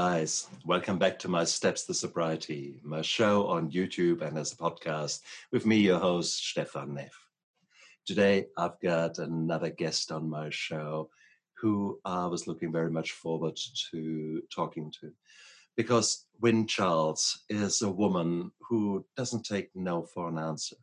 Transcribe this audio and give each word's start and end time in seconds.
guys. 0.00 0.48
Welcome 0.64 0.98
back 0.98 1.18
to 1.18 1.28
my 1.28 1.44
Steps 1.44 1.84
to 1.84 1.92
Sobriety, 1.92 2.80
my 2.82 3.02
show 3.02 3.46
on 3.48 3.70
YouTube 3.70 4.22
and 4.22 4.38
as 4.38 4.50
a 4.50 4.56
podcast 4.56 5.20
with 5.52 5.66
me, 5.66 5.76
your 5.76 5.98
host, 5.98 6.42
Stefan 6.42 6.94
Neff. 6.94 7.12
Today, 8.06 8.46
I've 8.56 8.80
got 8.80 9.18
another 9.18 9.68
guest 9.68 10.10
on 10.10 10.30
my 10.30 10.48
show 10.48 11.10
who 11.60 12.00
I 12.06 12.24
was 12.24 12.46
looking 12.46 12.72
very 12.72 12.90
much 12.90 13.12
forward 13.12 13.58
to 13.90 14.42
talking 14.50 14.90
to 15.02 15.12
because 15.76 16.24
Wynne 16.40 16.66
Charles 16.66 17.44
is 17.50 17.82
a 17.82 17.90
woman 17.90 18.52
who 18.66 19.04
doesn't 19.18 19.44
take 19.44 19.68
no 19.74 20.02
for 20.02 20.30
an 20.30 20.38
answer. 20.38 20.76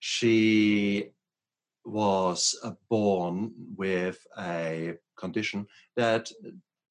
She 0.00 1.12
was 1.84 2.58
born 2.88 3.52
with 3.76 4.18
a 4.36 4.94
condition 5.16 5.68
that 5.94 6.32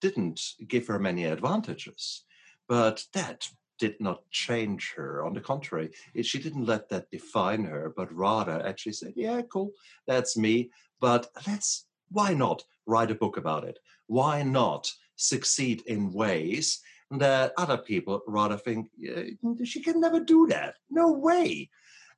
didn't 0.02 0.42
give 0.68 0.88
her 0.88 1.00
many 1.00 1.26
advantages, 1.26 2.24
but 2.68 3.06
that 3.14 3.50
did 3.80 4.00
not 4.00 4.30
change 4.30 4.94
her. 4.96 5.26
On 5.26 5.34
the 5.34 5.42
contrary, 5.42 5.90
it, 6.14 6.26
she 6.26 6.40
didn't 6.40 6.66
let 6.66 6.90
that 6.90 7.10
define 7.10 7.64
her, 7.64 7.94
but 7.96 8.14
rather 8.14 8.66
actually 8.66 8.94
said, 8.94 9.14
"Yeah, 9.16 9.42
cool, 9.44 9.72
that's 10.08 10.38
me." 10.38 10.70
But 11.00 11.30
let's 11.48 11.86
why 12.10 12.34
not 12.34 12.64
write 12.86 13.12
a 13.12 13.16
book 13.16 13.38
about 13.38 13.64
it? 13.64 13.80
Why 14.08 14.44
not 14.44 14.92
succeed 15.16 15.84
in 15.86 16.12
ways 16.12 16.82
that 17.12 17.54
other 17.58 17.78
people 17.78 18.22
rather 18.28 18.58
think 18.58 18.88
she 19.64 19.82
can 19.82 20.00
never 20.00 20.20
do 20.20 20.48
that? 20.48 20.76
No 20.90 21.12
way. 21.12 21.70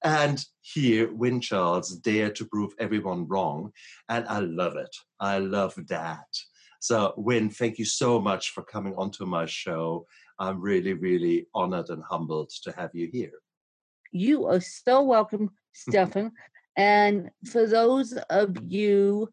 And 0.04 0.44
here, 0.62 1.14
Wynne 1.14 1.42
Charles 1.42 1.96
dared 1.98 2.36
to 2.38 2.46
prove 2.46 2.74
everyone 2.80 3.28
wrong, 3.28 3.72
and 4.10 4.28
I 4.28 4.40
love 4.40 4.76
it. 4.76 4.96
I 5.20 5.38
love 5.38 5.76
that. 5.90 6.28
So, 6.82 7.14
Wynne, 7.16 7.52
thank 7.52 7.78
you 7.78 7.86
so 7.86 8.20
much 8.20 8.50
for 8.50 8.64
coming 8.64 8.96
onto 8.98 9.24
my 9.28 9.46
show. 9.46 10.08
I'm 10.40 10.60
really, 10.60 10.94
really 10.94 11.46
honored 11.54 11.90
and 11.90 12.04
humbled 12.04 12.50
to 12.64 12.72
have 12.72 12.90
you 12.96 13.08
here. 13.14 13.34
You 14.12 14.48
are 14.48 14.60
so 14.60 15.04
welcome, 15.04 15.52
Stefan. 15.74 16.32
and 16.76 17.30
for 17.46 17.68
those 17.68 18.14
of 18.32 18.58
you 18.68 19.30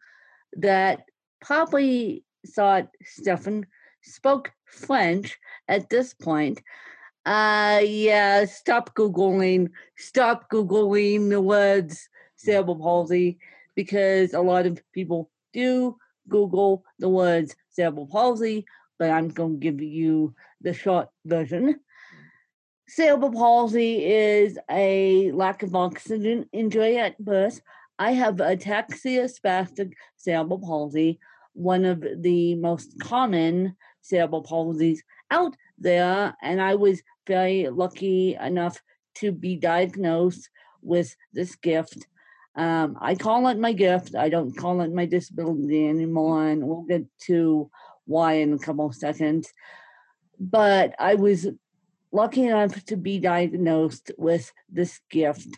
that 0.59 1.05
probably 1.41 2.23
thought 2.49 2.89
Stefan 3.03 3.65
spoke 4.03 4.53
French 4.67 5.39
at 5.69 5.89
this 5.89 6.13
point, 6.13 6.61
uh, 7.25 7.81
yeah, 7.83 8.45
stop 8.45 8.95
Googling, 8.95 9.71
stop 9.97 10.51
Googling 10.51 11.31
the 11.31 11.41
words 11.41 12.11
cerebral 12.37 12.77
palsy 12.77 13.39
because 13.75 14.35
a 14.35 14.41
lot 14.41 14.67
of 14.67 14.83
people 14.93 15.31
do 15.55 15.97
Google 16.29 16.85
the 16.99 17.09
words 17.09 17.57
cerebral 17.71 18.07
palsy, 18.07 18.65
but 18.99 19.11
I'm 19.11 19.29
going 19.29 19.55
to 19.55 19.59
give 19.59 19.81
you 19.81 20.35
the 20.61 20.73
short 20.73 21.09
version. 21.25 21.81
Cerebral 22.89 23.33
palsy 23.33 24.05
is 24.05 24.59
a 24.71 25.31
lack 25.33 25.63
of 25.63 25.75
oxygen 25.75 26.47
injury 26.53 26.99
at 26.99 27.19
birth. 27.19 27.61
I 27.99 28.13
have 28.13 28.37
ataxia 28.37 29.29
spastic 29.29 29.93
cerebral 30.17 30.61
palsy, 30.61 31.21
one 31.53 31.85
of 31.85 32.05
the 32.23 32.55
most 32.55 32.99
common 33.01 33.77
cerebral 34.01 34.43
palsies 34.43 35.01
out 35.31 35.55
there, 35.79 36.35
and 36.43 36.63
I 36.63 36.75
was 36.77 37.03
very 37.27 37.69
lucky 37.69 38.37
enough 38.41 38.81
to 39.17 39.33
be 39.33 39.57
diagnosed 39.57 40.49
with 40.81 41.15
this 41.33 41.57
gift 41.57 42.07
um, 42.59 42.99
I 43.01 43.15
call 43.15 43.47
it 43.47 43.57
my 43.57 43.73
gift. 43.73 44.17
I 44.17 44.29
don't 44.29 44.57
call 44.57 44.81
it 44.81 44.93
my 44.93 45.07
disability 45.07 45.89
anymore, 45.89 46.49
and 46.49 46.67
we'll 46.67 46.83
get 46.83 47.05
to 47.27 47.71
why 48.05 48.35
in 48.35 48.53
a 48.53 48.59
couple 48.59 48.91
seconds. 48.93 49.53
But 50.41 50.97
I 50.99 51.15
was 51.15 51.47
lucky 52.11 52.47
enough 52.47 52.85
to 52.87 52.97
be 52.97 53.21
diagnosed 53.21 54.11
with 54.19 54.53
this 54.69 55.01
gift 55.09 55.57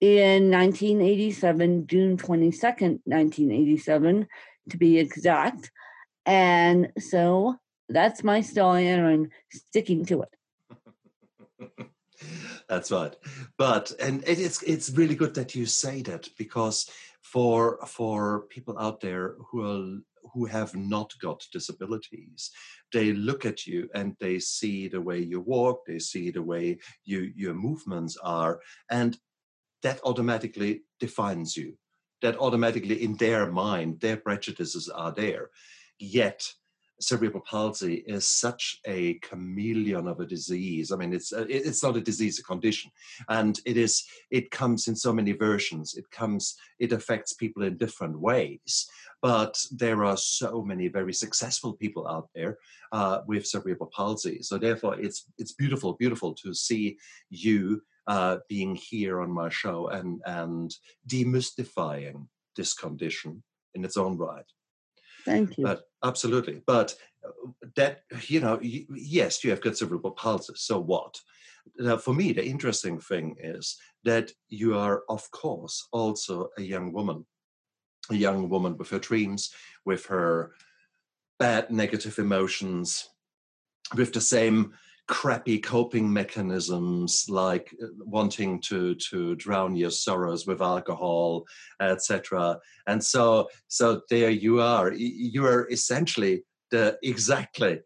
in 0.00 0.52
1987, 0.52 1.88
June 1.88 2.16
22nd, 2.16 3.00
1987, 3.04 4.28
to 4.70 4.76
be 4.76 4.98
exact. 4.98 5.72
And 6.24 6.92
so 6.96 7.56
that's 7.88 8.22
my 8.22 8.40
story, 8.40 8.86
and 8.86 9.04
I'm 9.04 9.30
sticking 9.50 10.04
to 10.06 10.22
it. 10.22 11.88
That's 12.68 12.90
right. 12.90 13.14
But 13.58 13.92
and 14.00 14.22
it, 14.26 14.38
it's 14.40 14.62
it's 14.62 14.90
really 14.90 15.14
good 15.14 15.34
that 15.34 15.54
you 15.54 15.66
say 15.66 16.02
that 16.02 16.28
because 16.38 16.90
for 17.22 17.78
for 17.86 18.42
people 18.48 18.78
out 18.78 19.00
there 19.00 19.34
who 19.50 19.62
are 19.64 20.00
who 20.32 20.46
have 20.46 20.74
not 20.74 21.12
got 21.20 21.46
disabilities, 21.52 22.50
they 22.92 23.12
look 23.12 23.44
at 23.44 23.66
you 23.66 23.88
and 23.94 24.16
they 24.20 24.38
see 24.38 24.88
the 24.88 25.00
way 25.00 25.18
you 25.18 25.40
walk, 25.40 25.84
they 25.86 25.98
see 25.98 26.30
the 26.30 26.42
way 26.42 26.78
you 27.04 27.32
your 27.36 27.54
movements 27.54 28.16
are, 28.22 28.60
and 28.90 29.18
that 29.82 30.00
automatically 30.04 30.82
defines 30.98 31.56
you. 31.56 31.74
That 32.22 32.38
automatically 32.38 33.02
in 33.04 33.16
their 33.16 33.50
mind, 33.50 34.00
their 34.00 34.16
prejudices 34.16 34.88
are 34.88 35.12
there. 35.12 35.50
Yet 35.98 36.50
cerebral 37.00 37.42
palsy 37.48 38.04
is 38.06 38.26
such 38.26 38.80
a 38.86 39.14
chameleon 39.14 40.06
of 40.06 40.20
a 40.20 40.26
disease. 40.26 40.92
I 40.92 40.96
mean, 40.96 41.12
it's 41.12 41.32
a, 41.32 41.42
uh, 41.42 41.46
it's 41.48 41.82
not 41.82 41.96
a 41.96 42.00
disease, 42.00 42.38
a 42.38 42.42
condition, 42.42 42.90
and 43.28 43.58
it 43.66 43.76
is. 43.76 44.04
It 44.30 44.50
comes 44.50 44.88
in 44.88 44.96
so 44.96 45.12
many 45.12 45.32
versions. 45.32 45.94
It 45.94 46.10
comes. 46.10 46.56
It 46.78 46.92
affects 46.92 47.32
people 47.32 47.62
in 47.62 47.76
different 47.76 48.18
ways. 48.18 48.88
But 49.22 49.58
there 49.70 50.04
are 50.04 50.16
so 50.16 50.62
many 50.62 50.88
very 50.88 51.14
successful 51.14 51.72
people 51.72 52.06
out 52.06 52.28
there 52.34 52.58
uh, 52.92 53.20
with 53.26 53.46
cerebral 53.46 53.90
palsy. 53.94 54.42
So 54.42 54.58
therefore, 54.58 54.98
it's 55.00 55.24
it's 55.38 55.52
beautiful, 55.52 55.94
beautiful 55.94 56.34
to 56.34 56.54
see 56.54 56.98
you 57.30 57.82
uh, 58.06 58.38
being 58.48 58.74
here 58.74 59.20
on 59.20 59.30
my 59.30 59.48
show 59.48 59.88
and 59.88 60.20
and 60.26 60.74
demystifying 61.08 62.26
this 62.56 62.74
condition 62.74 63.42
in 63.74 63.84
its 63.84 63.96
own 63.96 64.16
right. 64.16 64.44
Thank 65.24 65.58
you. 65.58 65.64
But 65.64 65.82
absolutely. 66.02 66.62
But 66.66 66.94
uh, 67.26 67.50
that, 67.76 68.02
you 68.28 68.40
know, 68.40 68.58
yes, 68.62 69.42
you 69.42 69.50
have 69.50 69.60
got 69.60 69.76
cerebral 69.76 70.12
palsy. 70.12 70.52
So 70.56 70.78
what? 70.78 71.18
Now, 71.78 71.96
for 71.96 72.12
me, 72.12 72.32
the 72.32 72.44
interesting 72.44 73.00
thing 73.00 73.36
is 73.40 73.78
that 74.04 74.32
you 74.48 74.76
are, 74.76 75.02
of 75.08 75.30
course, 75.30 75.88
also 75.92 76.50
a 76.58 76.62
young 76.62 76.92
woman, 76.92 77.24
a 78.10 78.14
young 78.14 78.48
woman 78.50 78.76
with 78.76 78.90
her 78.90 78.98
dreams, 78.98 79.50
with 79.86 80.04
her 80.06 80.52
bad 81.38 81.70
negative 81.70 82.18
emotions, 82.18 83.08
with 83.96 84.12
the 84.12 84.20
same 84.20 84.74
crappy 85.06 85.58
coping 85.58 86.10
mechanisms 86.10 87.26
like 87.28 87.74
uh, 87.82 87.86
wanting 87.98 88.60
to 88.60 88.94
to 88.94 89.34
drown 89.36 89.76
your 89.76 89.90
sorrows 89.90 90.46
with 90.46 90.62
alcohol 90.62 91.44
etc 91.80 92.58
and 92.86 93.02
so 93.02 93.48
so 93.68 94.02
there 94.10 94.30
you 94.30 94.60
are. 94.60 94.92
You 94.92 95.46
are 95.46 95.68
essentially 95.70 96.44
the 96.70 96.98
exactly 97.02 97.80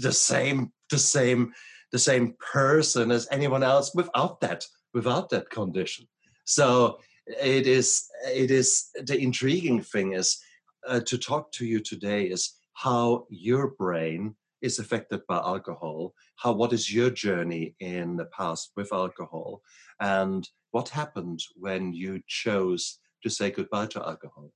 the 0.00 0.12
same 0.12 0.72
the 0.90 0.98
same 0.98 1.52
the 1.92 1.98
same 1.98 2.34
person 2.52 3.10
as 3.10 3.28
anyone 3.30 3.62
else 3.62 3.94
without 3.94 4.40
that 4.40 4.64
without 4.92 5.30
that 5.30 5.50
condition. 5.50 6.06
So 6.44 7.00
it 7.26 7.66
is 7.66 8.04
it 8.26 8.50
is 8.50 8.90
the 9.02 9.18
intriguing 9.18 9.82
thing 9.82 10.12
is 10.12 10.38
uh, 10.86 11.00
to 11.00 11.18
talk 11.18 11.52
to 11.52 11.66
you 11.66 11.80
today 11.80 12.24
is 12.24 12.54
how 12.74 13.26
your 13.30 13.68
brain 13.68 14.34
is 14.64 14.78
affected 14.78 15.20
by 15.28 15.36
alcohol 15.36 16.14
how 16.36 16.50
what 16.52 16.72
is 16.72 16.92
your 16.92 17.10
journey 17.10 17.74
in 17.80 18.16
the 18.16 18.24
past 18.36 18.72
with 18.76 18.92
alcohol 18.92 19.60
and 20.00 20.48
what 20.70 20.88
happened 20.88 21.40
when 21.56 21.92
you 21.92 22.20
chose 22.26 22.98
to 23.22 23.30
say 23.30 23.50
goodbye 23.50 23.86
to 23.86 24.00
alcohol? 24.00 24.50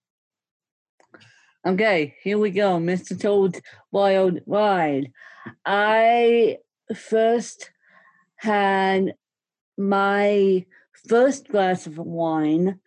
Okay 1.67 2.15
here 2.23 2.39
we 2.39 2.51
go 2.51 2.79
mr 2.79 3.21
toad 3.21 3.61
wild 3.93 4.41
ride 4.47 5.13
i 5.67 6.57
first 6.97 7.71
had 8.37 9.15
my 9.77 10.65
first 11.09 11.49
glass 11.49 11.87
of 11.87 11.99
wine 11.99 12.81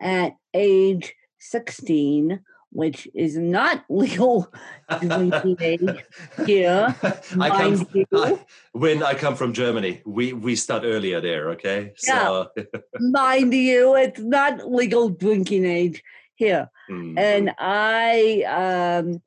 at 0.00 0.32
age 0.54 1.14
16 1.38 2.40
which 2.70 3.08
is 3.14 3.36
not 3.36 3.84
legal 3.88 4.52
drinking 5.00 5.98
here. 6.46 6.94
I 7.40 7.48
come, 7.50 7.88
I, 8.14 8.38
when 8.72 9.02
I 9.02 9.14
come 9.14 9.36
from 9.36 9.52
Germany, 9.52 10.02
we 10.04 10.32
we 10.32 10.56
start 10.56 10.82
earlier 10.84 11.20
there. 11.20 11.50
Okay, 11.50 11.92
yeah. 12.06 12.24
so 12.24 12.48
mind 13.00 13.52
you, 13.54 13.96
it's 13.96 14.20
not 14.20 14.70
legal 14.70 15.08
drinking 15.08 15.64
age 15.64 16.02
here, 16.34 16.70
mm-hmm. 16.90 17.18
and 17.18 17.54
I 17.58 18.42
um, 18.42 19.22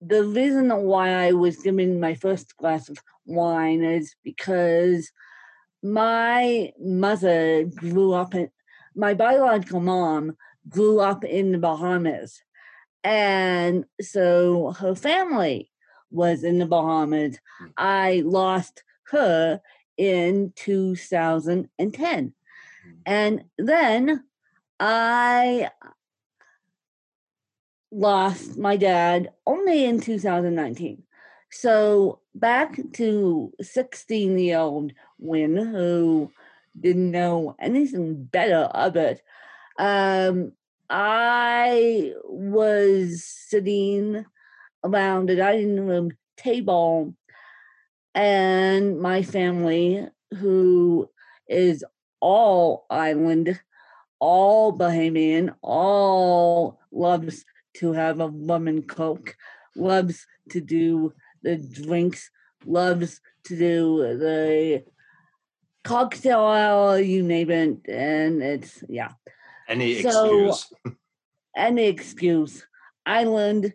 the 0.00 0.24
reason 0.24 0.74
why 0.82 1.10
I 1.10 1.32
was 1.32 1.56
given 1.56 2.00
my 2.00 2.14
first 2.14 2.56
glass 2.56 2.88
of 2.88 2.98
wine 3.24 3.84
is 3.84 4.14
because 4.24 5.10
my 5.82 6.72
mother 6.80 7.64
grew 7.64 8.12
up 8.12 8.34
in 8.34 8.50
my 8.94 9.14
biological 9.14 9.80
mom 9.80 10.36
grew 10.68 11.00
up 11.00 11.24
in 11.24 11.52
the 11.52 11.58
Bahamas 11.58 12.40
and 13.04 13.84
so 14.00 14.72
her 14.72 14.94
family 14.94 15.70
was 16.10 16.44
in 16.44 16.58
the 16.58 16.66
Bahamas. 16.66 17.38
Mm. 17.62 17.72
I 17.76 18.22
lost 18.24 18.82
her 19.10 19.60
in 19.96 20.52
2010. 20.56 21.68
Mm. 21.78 22.32
And 23.06 23.44
then 23.58 24.24
I 24.78 25.70
lost 27.90 28.56
my 28.56 28.76
dad 28.76 29.30
only 29.46 29.84
in 29.84 30.00
2019. 30.00 31.02
So 31.50 32.20
back 32.34 32.78
to 32.94 33.52
16 33.60 34.38
year 34.38 34.58
old 34.58 34.92
Win, 35.18 35.56
who 35.56 36.32
didn't 36.78 37.10
know 37.10 37.54
anything 37.60 38.24
better 38.24 38.64
of 38.74 38.96
it. 38.96 39.22
Um, 39.78 40.52
I 40.94 42.12
was 42.26 43.24
sitting 43.24 44.26
around 44.84 45.30
the 45.30 45.36
dining 45.36 45.86
room 45.86 46.10
table, 46.36 47.14
and 48.14 49.00
my 49.00 49.22
family, 49.22 50.06
who 50.36 51.08
is 51.48 51.82
all 52.20 52.84
island, 52.90 53.58
all 54.20 54.76
Bahamian, 54.76 55.54
all 55.62 56.78
loves 56.92 57.42
to 57.78 57.92
have 57.92 58.20
a 58.20 58.28
rum 58.28 58.68
and 58.68 58.86
coke, 58.86 59.34
loves 59.74 60.26
to 60.50 60.60
do 60.60 61.14
the 61.42 61.56
drinks, 61.56 62.30
loves 62.66 63.22
to 63.44 63.56
do 63.56 64.18
the 64.18 64.84
cocktail 65.84 66.40
hour, 66.40 66.98
you 66.98 67.22
name 67.22 67.50
it, 67.50 67.80
and 67.88 68.42
it's 68.42 68.84
yeah. 68.90 69.12
Any 69.72 70.02
So- 70.02 70.48
excuse? 70.48 70.72
Any 71.56 71.84
excuse. 71.84 72.66
Island, 73.06 73.72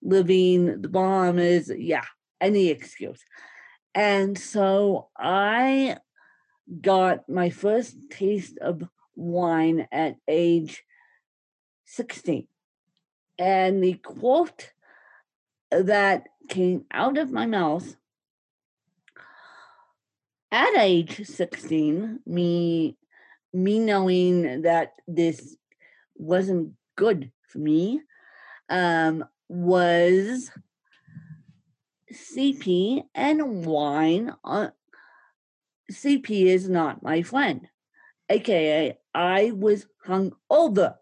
living, 0.00 0.80
the 0.80 0.88
Bahamas, 0.88 1.70
yeah, 1.76 2.04
any 2.40 2.68
excuse. 2.68 3.22
And 3.94 4.38
so 4.38 5.10
I 5.16 5.98
got 6.80 7.28
my 7.28 7.50
first 7.50 8.10
taste 8.10 8.58
of 8.58 8.88
wine 9.16 9.88
at 9.90 10.16
age 10.28 10.84
16. 11.84 12.46
And 13.38 13.82
the 13.82 13.94
quote 13.94 14.72
that 15.70 16.28
came 16.48 16.86
out 16.92 17.18
of 17.18 17.32
my 17.32 17.46
mouth 17.46 17.96
at 20.52 20.74
age 20.78 21.26
16, 21.26 22.20
me 22.24 22.96
me 23.52 23.78
knowing 23.78 24.62
that 24.62 24.94
this 25.06 25.56
wasn't 26.16 26.72
good 26.96 27.32
for 27.48 27.58
me, 27.58 28.00
um, 28.68 29.24
was 29.48 30.50
CP 32.12 33.02
and 33.14 33.64
wine. 33.64 34.34
Uh, 34.44 34.68
CP 35.90 36.46
is 36.46 36.68
not 36.68 37.02
my 37.02 37.22
friend, 37.22 37.68
aka 38.28 38.96
I 39.14 39.52
was 39.52 39.86
hung 40.04 40.32
over. 40.48 40.96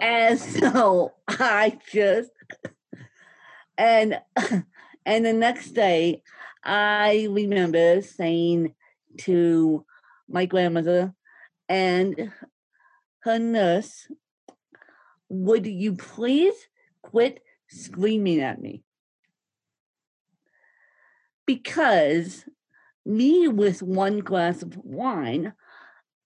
And 0.00 0.38
so 0.60 1.12
I 1.28 1.78
just 1.92 2.30
and 3.78 4.20
and 5.06 5.26
the 5.26 5.32
next 5.32 5.70
day 5.70 6.22
I 6.64 7.28
remember 7.30 8.02
saying 8.02 8.74
to 9.18 9.84
my 10.28 10.46
grandmother 10.46 11.14
and 11.68 12.32
her 13.20 13.38
nurse, 13.38 14.10
would 15.28 15.66
you 15.66 15.94
please 15.94 16.54
quit 17.02 17.42
screaming 17.68 18.40
at 18.40 18.60
me? 18.60 18.82
Because 21.46 22.44
me 23.04 23.48
with 23.48 23.82
one 23.82 24.18
glass 24.18 24.62
of 24.62 24.76
wine, 24.78 25.52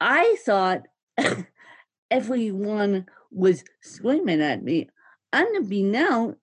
I 0.00 0.36
thought 0.44 0.82
everyone 2.10 3.06
was 3.30 3.64
screaming 3.80 4.42
at 4.42 4.62
me. 4.62 4.88
Unbeknownst, 5.32 6.38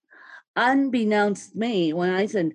unbeknownst 0.56 1.56
me, 1.56 1.94
when 1.94 2.10
I 2.10 2.26
said 2.26 2.54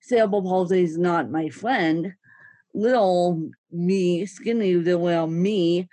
cerebral 0.00 0.42
palsy 0.42 0.82
is 0.82 0.98
not 0.98 1.30
my 1.30 1.48
friend, 1.50 2.14
little 2.74 3.50
me, 3.70 4.26
skinny 4.26 4.74
little 4.74 5.26
me, 5.26 5.88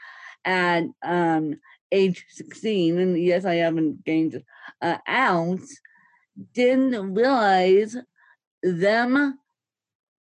at 0.46 0.84
um, 1.04 1.60
age 1.92 2.26
16, 2.30 2.98
and 3.00 3.22
yes, 3.22 3.46
I 3.46 3.56
haven't 3.56 4.04
gained 4.06 4.44
an 4.82 5.00
ounce, 5.10 5.80
didn't 6.54 7.14
realize 7.14 7.96
them, 8.64 9.40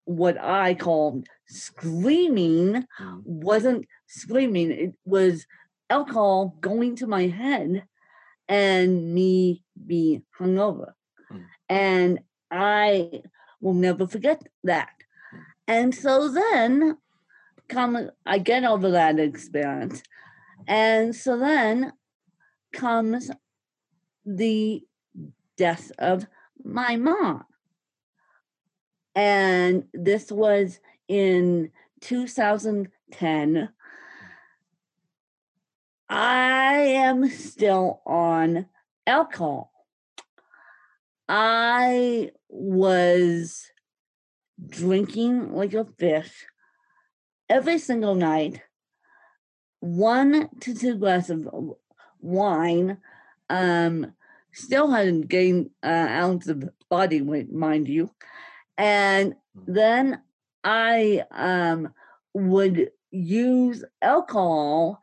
what 0.05 0.37
I 0.39 0.75
called 0.75 1.27
screaming, 1.47 2.85
Mm. 2.99 3.23
wasn't 3.25 3.85
screaming. 4.07 4.71
It 4.71 4.93
was 5.03 5.45
alcohol 5.89 6.57
going 6.61 6.95
to 6.97 7.07
my 7.07 7.27
head 7.27 7.85
and 8.47 9.13
me 9.13 9.63
being 9.85 10.23
hungover. 10.39 10.93
Mm. 11.31 11.45
And 11.69 12.19
I 12.51 13.23
will 13.61 13.73
never 13.73 14.07
forget 14.07 14.41
that. 14.63 14.93
And 15.67 15.93
so 15.93 16.29
then 16.29 16.97
come 17.67 18.09
I 18.25 18.37
get 18.37 18.63
over 18.63 18.91
that 18.91 19.19
experience. 19.19 20.03
And 20.67 21.15
so 21.15 21.37
then 21.37 21.93
comes 22.73 23.31
the 24.25 24.81
death 25.57 25.91
of 25.97 26.27
my 26.63 26.95
mom. 26.95 27.45
And 29.15 29.85
this 29.93 30.31
was 30.31 30.79
in 31.07 31.71
2010. 32.01 33.69
I 36.09 36.75
am 36.75 37.29
still 37.29 38.01
on 38.05 38.67
alcohol. 39.07 39.71
I 41.27 42.31
was 42.49 43.71
drinking 44.63 45.53
like 45.53 45.73
a 45.73 45.85
fish 45.85 46.45
every 47.49 47.77
single 47.77 48.15
night, 48.15 48.61
one 49.79 50.49
to 50.61 50.73
two 50.73 50.95
glasses 50.95 51.45
of 51.45 51.73
wine. 52.19 52.97
Um, 53.49 54.13
still 54.53 54.89
hadn't 54.89 55.27
gained 55.27 55.69
an 55.83 56.07
ounce 56.07 56.47
of 56.47 56.69
body 56.89 57.21
weight, 57.21 57.51
mind 57.51 57.87
you. 57.87 58.09
And 58.77 59.35
then 59.67 60.21
I 60.63 61.23
um, 61.31 61.93
would 62.33 62.91
use 63.11 63.83
alcohol 64.01 65.01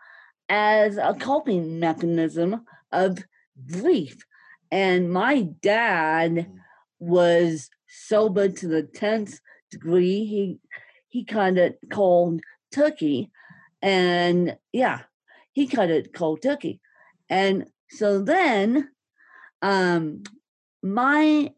as 0.48 0.96
a 0.96 1.14
coping 1.14 1.78
mechanism 1.78 2.64
of 2.90 3.18
grief. 3.70 4.24
And 4.70 5.12
my 5.12 5.42
dad 5.42 6.32
Mm. 6.32 6.58
was 6.98 7.70
sober 7.88 8.48
to 8.48 8.68
the 8.68 8.82
10th 8.82 9.40
degree. 9.72 10.24
He 10.24 10.58
he 11.08 11.24
kind 11.24 11.58
of 11.58 11.74
cold 11.90 12.40
turkey. 12.72 13.30
And 13.82 14.56
yeah, 14.72 15.00
he 15.52 15.66
cut 15.66 15.90
it 15.90 16.14
cold 16.14 16.42
turkey. 16.42 16.80
And 17.28 17.66
so 17.90 18.22
then 18.22 18.90
um 19.60 20.22
my 20.82 21.52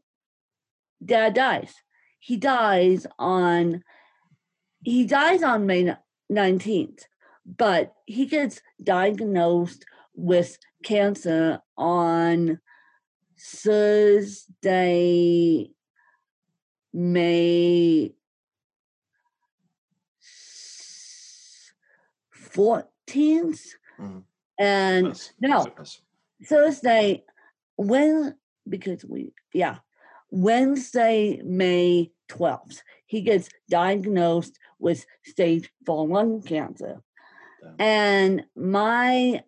dad 1.04 1.34
dies. 1.34 1.74
He 2.18 2.36
dies 2.36 3.06
on 3.18 3.82
he 4.82 5.04
dies 5.04 5.42
on 5.42 5.66
May 5.66 5.94
19th, 6.30 7.04
but 7.44 7.94
he 8.06 8.26
gets 8.26 8.60
diagnosed 8.82 9.84
with 10.14 10.58
cancer 10.84 11.60
on 11.76 12.60
Thursday, 13.38 14.70
May 16.94 18.14
14th. 22.32 23.74
Mhm. 23.98 24.24
And 24.58 25.08
Yes, 25.08 25.32
no, 25.40 25.66
yes. 25.76 26.02
Thursday, 26.46 27.24
when 27.76 28.38
because 28.68 29.04
we 29.04 29.32
yeah, 29.52 29.78
Wednesday, 30.30 31.42
May 31.44 32.12
12th, 32.28 32.82
he 33.06 33.22
gets 33.22 33.48
diagnosed 33.68 34.58
with 34.78 35.04
stage 35.24 35.70
four 35.84 36.06
lung 36.06 36.42
cancer. 36.42 37.02
Damn. 37.60 37.76
And 37.78 38.46
my 38.54 39.44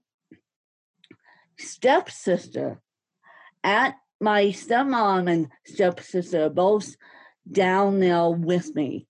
stepsister 1.58 2.80
at 3.62 3.94
my 4.20 4.46
stepmom 4.46 5.30
and 5.30 5.48
stepsister 5.64 6.48
both 6.48 6.96
down 7.50 8.00
there 8.00 8.28
with 8.30 8.74
me. 8.74 9.06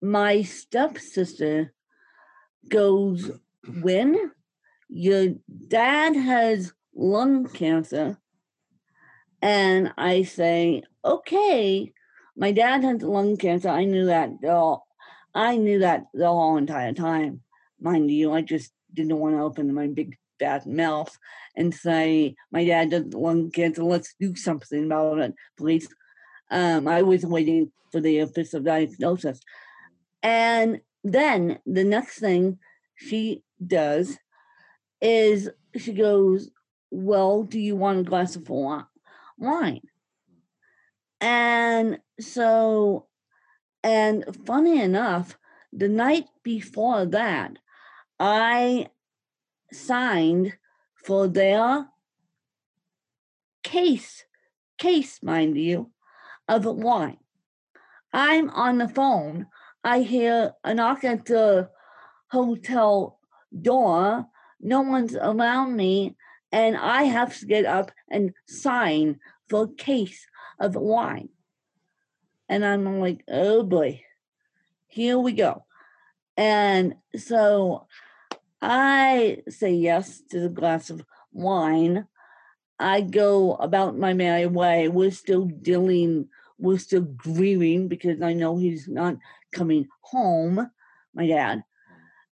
My 0.00 0.42
stepsister 0.42 1.72
goes, 2.68 3.30
When 3.80 4.32
your 4.88 5.34
dad 5.68 6.14
has 6.16 6.72
lung 6.94 7.48
cancer 7.48 8.18
And 9.40 9.92
I 9.98 10.22
say, 10.22 10.82
okay, 11.04 11.92
my 12.36 12.52
dad 12.52 12.84
has 12.84 13.02
lung 13.02 13.36
cancer. 13.36 13.68
I 13.68 13.84
knew 13.84 14.06
that 14.06 14.30
all. 14.44 14.86
I 15.34 15.56
knew 15.56 15.80
that 15.80 16.04
the 16.14 16.28
whole 16.28 16.56
entire 16.56 16.92
time. 16.92 17.40
Mind 17.80 18.10
you, 18.10 18.32
I 18.32 18.42
just 18.42 18.72
didn't 18.94 19.18
want 19.18 19.34
to 19.34 19.42
open 19.42 19.74
my 19.74 19.88
big 19.88 20.16
bad 20.38 20.66
mouth 20.66 21.16
and 21.56 21.74
say, 21.74 22.36
my 22.52 22.64
dad 22.64 22.92
has 22.92 23.12
lung 23.14 23.50
cancer. 23.50 23.82
Let's 23.82 24.14
do 24.20 24.36
something 24.36 24.84
about 24.84 25.18
it, 25.18 25.34
please. 25.56 25.88
Um, 26.52 26.86
I 26.86 27.00
was 27.00 27.24
waiting 27.24 27.72
for 27.90 28.00
the 28.00 28.18
official 28.18 28.60
diagnosis. 28.60 29.40
And 30.22 30.82
then 31.02 31.58
the 31.64 31.82
next 31.82 32.18
thing 32.18 32.58
she 32.94 33.42
does 33.66 34.18
is 35.00 35.50
she 35.76 35.94
goes, 35.94 36.50
Well, 36.90 37.42
do 37.42 37.58
you 37.58 37.74
want 37.74 38.00
a 38.00 38.04
glass 38.04 38.36
of 38.36 38.48
wine? 38.48 39.80
And 41.22 41.98
so, 42.20 43.06
and 43.82 44.24
funny 44.44 44.80
enough, 44.80 45.38
the 45.72 45.88
night 45.88 46.26
before 46.42 47.06
that, 47.06 47.56
I 48.20 48.88
signed 49.72 50.58
for 50.96 51.28
their 51.28 51.86
case, 53.62 54.24
case, 54.78 55.22
mind 55.22 55.56
you, 55.56 55.91
of 56.52 56.64
wine. 56.66 57.18
I'm 58.12 58.50
on 58.50 58.78
the 58.78 58.88
phone. 58.88 59.46
I 59.82 60.00
hear 60.00 60.52
a 60.62 60.74
knock 60.74 61.04
at 61.04 61.24
the 61.24 61.70
hotel 62.28 63.18
door. 63.60 64.26
No 64.60 64.82
one's 64.82 65.16
around 65.16 65.76
me, 65.76 66.16
and 66.52 66.76
I 66.76 67.04
have 67.04 67.36
to 67.38 67.46
get 67.46 67.64
up 67.64 67.90
and 68.10 68.32
sign 68.46 69.18
for 69.48 69.64
a 69.64 69.74
case 69.74 70.26
of 70.60 70.76
wine. 70.76 71.30
And 72.48 72.64
I'm 72.64 73.00
like, 73.00 73.24
oh 73.28 73.62
boy, 73.62 74.04
here 74.86 75.18
we 75.18 75.32
go. 75.32 75.64
And 76.36 76.94
so 77.16 77.86
I 78.60 79.38
say 79.48 79.72
yes 79.72 80.22
to 80.30 80.40
the 80.40 80.48
glass 80.48 80.90
of 80.90 81.04
wine. 81.32 82.06
I 82.78 83.00
go 83.00 83.54
about 83.54 83.98
my 83.98 84.12
merry 84.12 84.46
way. 84.46 84.88
We're 84.88 85.10
still 85.10 85.46
dealing, 85.46 86.28
we're 86.62 86.78
still 86.78 87.02
grieving 87.02 87.88
because 87.88 88.22
I 88.22 88.32
know 88.32 88.56
he's 88.56 88.88
not 88.88 89.16
coming 89.52 89.88
home, 90.00 90.70
my 91.14 91.26
dad. 91.26 91.64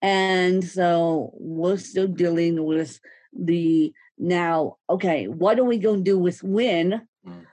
And 0.00 0.64
so 0.64 1.32
we're 1.34 1.76
still 1.76 2.08
dealing 2.08 2.64
with 2.64 3.00
the 3.32 3.92
now, 4.18 4.78
okay, 4.88 5.28
what 5.28 5.58
are 5.58 5.64
we 5.64 5.78
going 5.78 6.04
to 6.04 6.10
do 6.10 6.18
with 6.18 6.42
Win? 6.42 7.06
Mm. 7.26 7.46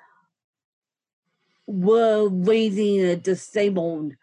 We're 1.67 2.27
raising 2.27 3.01
a 3.01 3.15
disabled 3.15 4.13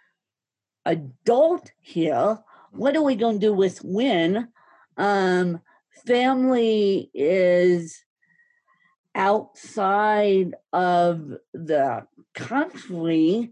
adult 0.85 1.73
here 1.81 2.39
what 2.77 2.97
are 2.97 3.03
we 3.03 3.17
going 3.17 3.41
to 3.41 3.47
do 3.47 3.53
with 3.53 3.83
Win? 3.83 4.49
Um, 4.97 5.61
family 6.07 7.11
is 7.15 8.05
outside 9.17 10.55
of 10.73 11.33
the 11.55 12.07
country 12.35 13.51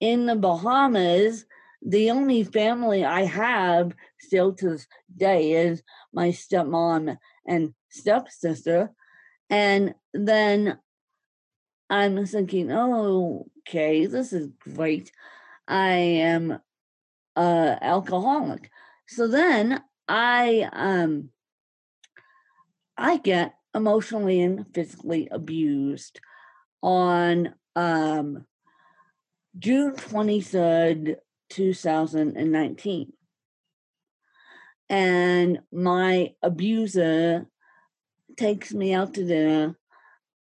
in 0.00 0.26
the 0.26 0.34
Bahamas. 0.34 1.44
The 1.82 2.10
only 2.10 2.44
family 2.44 3.04
I 3.04 3.24
have 3.24 3.92
still 4.18 4.54
to 4.54 4.70
this 4.70 4.86
day 5.14 5.52
is 5.52 5.82
my 6.12 6.28
stepmom 6.28 7.16
and 7.46 7.74
stepsister. 7.90 8.90
And 9.50 9.94
then 10.14 10.78
I'm 11.90 12.24
thinking, 12.24 12.72
oh, 12.72 13.46
okay, 13.68 14.06
this 14.06 14.32
is 14.32 14.48
great. 14.60 15.12
I 15.68 15.92
am 15.92 16.58
uh, 17.36 17.76
alcoholic. 17.80 18.70
So 19.08 19.26
then 19.28 19.82
I 20.08 20.68
um 20.72 21.30
I 22.96 23.18
get 23.18 23.54
emotionally 23.74 24.40
and 24.40 24.66
physically 24.74 25.28
abused 25.30 26.20
on 26.82 27.54
um 27.76 28.46
June 29.58 29.94
23rd, 29.94 31.16
2019. 31.50 33.12
And 34.88 35.60
my 35.70 36.34
abuser 36.42 37.46
takes 38.36 38.72
me 38.72 38.94
out 38.94 39.14
to 39.14 39.24
dinner. 39.24 39.76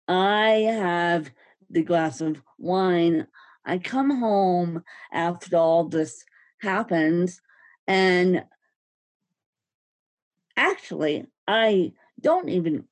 I 0.07 0.67
have 0.71 1.31
the 1.69 1.83
glass 1.83 2.21
of 2.21 2.41
wine. 2.57 3.27
I 3.65 3.79
come 3.79 4.19
home 4.19 4.83
after 5.11 5.57
all 5.57 5.85
this 5.85 6.23
happens. 6.61 7.41
And 7.87 8.43
actually, 10.55 11.25
I 11.47 11.93
don't 12.19 12.49
even 12.49 12.85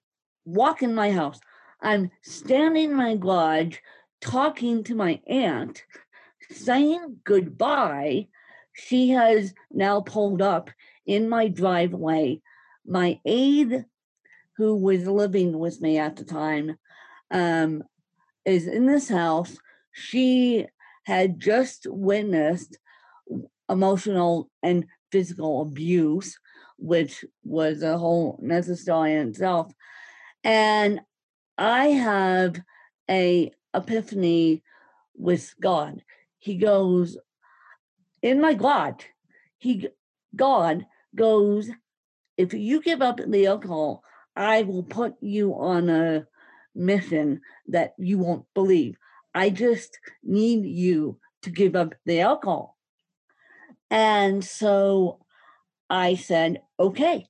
walk 0.47 0.81
in 0.81 0.95
my 0.95 1.11
house. 1.11 1.39
I'm 1.81 2.09
standing 2.21 2.91
in 2.91 2.95
my 2.95 3.15
garage 3.15 3.77
talking 4.21 4.83
to 4.85 4.95
my 4.95 5.21
aunt, 5.27 5.83
saying 6.49 7.17
goodbye. 7.23 8.27
She 8.73 9.09
has 9.09 9.53
now 9.71 10.01
pulled 10.01 10.41
up 10.41 10.69
in 11.05 11.29
my 11.29 11.49
driveway. 11.49 12.41
My 12.85 13.19
aide, 13.25 13.85
who 14.55 14.75
was 14.75 15.05
living 15.05 15.59
with 15.59 15.81
me 15.81 15.97
at 15.97 16.15
the 16.15 16.23
time, 16.23 16.77
um, 17.29 17.83
is 18.45 18.67
in 18.67 18.85
this 18.85 19.09
house. 19.09 19.57
She 19.91 20.65
had 21.05 21.39
just 21.39 21.85
witnessed 21.89 22.77
emotional 23.69 24.49
and 24.63 24.85
physical 25.11 25.61
abuse, 25.61 26.39
which 26.77 27.25
was 27.43 27.83
a 27.83 27.97
whole 27.97 28.39
necessary 28.41 29.13
in 29.13 29.29
itself. 29.29 29.71
And 30.47 31.01
I 31.57 31.87
have 31.87 32.61
a 33.09 33.51
epiphany 33.73 34.63
with 35.13 35.53
God. 35.61 36.01
He 36.39 36.55
goes, 36.55 37.17
in 38.21 38.39
my 38.39 38.53
God, 38.53 39.03
he 39.57 39.89
God 40.33 40.85
goes, 41.13 41.69
if 42.37 42.53
you 42.53 42.81
give 42.81 43.01
up 43.01 43.19
the 43.27 43.45
alcohol, 43.45 44.03
I 44.37 44.61
will 44.61 44.83
put 44.83 45.15
you 45.19 45.53
on 45.53 45.89
a 45.89 46.25
mission 46.73 47.41
that 47.67 47.93
you 47.97 48.17
won't 48.17 48.45
believe. 48.53 48.95
I 49.35 49.49
just 49.49 49.99
need 50.23 50.65
you 50.65 51.19
to 51.41 51.49
give 51.49 51.75
up 51.75 51.93
the 52.05 52.21
alcohol. 52.21 52.77
And 53.91 54.45
so 54.45 55.19
I 55.89 56.15
said, 56.15 56.61
okay. 56.79 57.27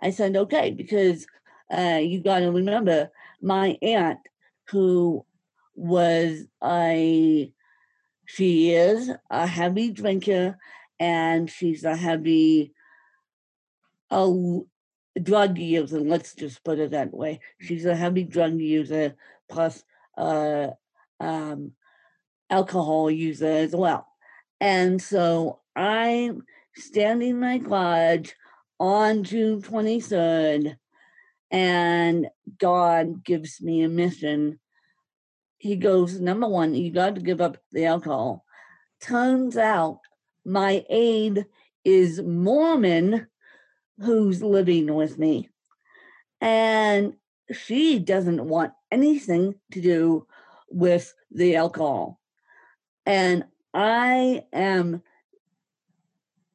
I 0.00 0.10
said, 0.10 0.36
okay, 0.36 0.70
because 0.70 1.26
uh, 1.76 1.98
you 1.98 2.20
got 2.20 2.40
to 2.40 2.50
remember 2.50 3.10
my 3.42 3.78
aunt, 3.82 4.20
who 4.70 5.24
was 5.74 6.46
a, 6.62 7.52
she 8.26 8.70
is 8.70 9.10
a 9.30 9.46
heavy 9.46 9.90
drinker 9.90 10.56
and 10.98 11.50
she's 11.50 11.84
a 11.84 11.96
heavy 11.96 12.72
a 14.10 14.60
drug 15.22 15.58
user. 15.58 16.00
Let's 16.00 16.34
just 16.34 16.62
put 16.64 16.78
it 16.78 16.92
that 16.92 17.12
way. 17.12 17.40
She's 17.60 17.84
a 17.84 17.96
heavy 17.96 18.24
drug 18.24 18.58
user 18.60 19.14
plus 19.48 19.84
uh, 20.16 20.68
um, 21.20 21.72
alcohol 22.50 23.10
user 23.10 23.50
as 23.50 23.74
well. 23.74 24.06
And 24.60 25.00
so 25.00 25.60
I'm 25.74 26.42
standing 26.74 27.40
my 27.40 27.58
garage 27.58 28.32
on 28.78 29.24
June 29.24 29.62
23rd, 29.62 30.76
and 31.54 32.26
God 32.58 33.24
gives 33.24 33.62
me 33.62 33.82
a 33.82 33.88
mission. 33.88 34.58
He 35.56 35.76
goes, 35.76 36.20
number 36.20 36.48
one, 36.48 36.74
you 36.74 36.90
got 36.90 37.14
to 37.14 37.20
give 37.20 37.40
up 37.40 37.58
the 37.70 37.84
alcohol. 37.84 38.44
Turns 39.00 39.56
out 39.56 40.00
my 40.44 40.84
aide 40.90 41.46
is 41.84 42.20
Mormon 42.20 43.28
who's 44.00 44.42
living 44.42 44.92
with 44.92 45.16
me. 45.16 45.48
And 46.40 47.14
she 47.52 48.00
doesn't 48.00 48.44
want 48.44 48.72
anything 48.90 49.54
to 49.70 49.80
do 49.80 50.26
with 50.70 51.14
the 51.30 51.54
alcohol. 51.54 52.18
And 53.06 53.44
I 53.72 54.42
am 54.52 55.02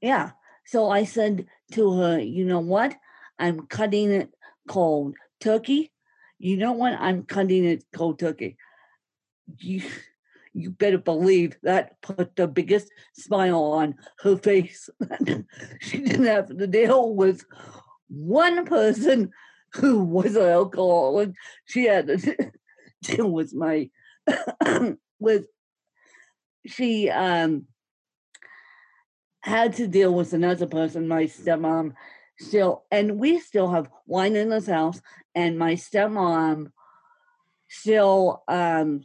yeah. 0.02 0.32
So 0.66 0.90
I 0.90 1.06
said 1.06 1.48
to 1.72 1.94
her, 2.00 2.20
you 2.20 2.44
know 2.44 2.60
what? 2.60 2.96
I'm 3.40 3.66
cutting 3.68 4.12
it 4.12 4.34
cold 4.70 5.16
turkey. 5.42 5.92
You 6.38 6.56
know 6.56 6.72
what? 6.72 6.94
I'm 6.94 7.24
cutting 7.24 7.66
it 7.66 7.84
cold 7.92 8.20
turkey. 8.20 8.56
You, 9.58 9.82
you 10.54 10.70
better 10.70 11.00
believe 11.00 11.58
that 11.64 12.02
put 12.02 12.36
the 12.36 12.48
biggest 12.48 12.90
smile 13.14 13.64
on 13.64 13.96
her 14.20 14.38
face. 14.38 14.90
she 15.82 15.98
didn't 15.98 16.26
have 16.26 16.56
to 16.56 16.68
deal 16.68 17.14
with 17.14 17.44
one 18.08 18.66
person 18.66 19.32
who 19.74 20.04
was 20.04 20.36
an 20.36 20.44
alcoholic. 20.44 21.32
She 21.66 21.86
had 21.86 22.08
to 22.08 22.52
deal 23.04 23.30
with 23.30 23.54
my 23.54 23.90
with 25.20 25.48
she 26.66 27.10
um 27.10 27.66
had 29.42 29.74
to 29.74 29.88
deal 29.88 30.14
with 30.14 30.34
another 30.34 30.68
person, 30.68 31.08
my 31.08 31.24
stepmom 31.24 31.94
still 32.40 32.86
and 32.92 33.20
we 33.20 33.40
still 33.40 33.70
have 33.72 33.90
wine 34.06 34.36
in 34.36 34.50
this 34.50 34.68
house 34.68 35.02
and 35.36 35.60
my 35.60 35.74
stepmom 35.74 36.72
still 37.68 38.44
um 38.48 39.02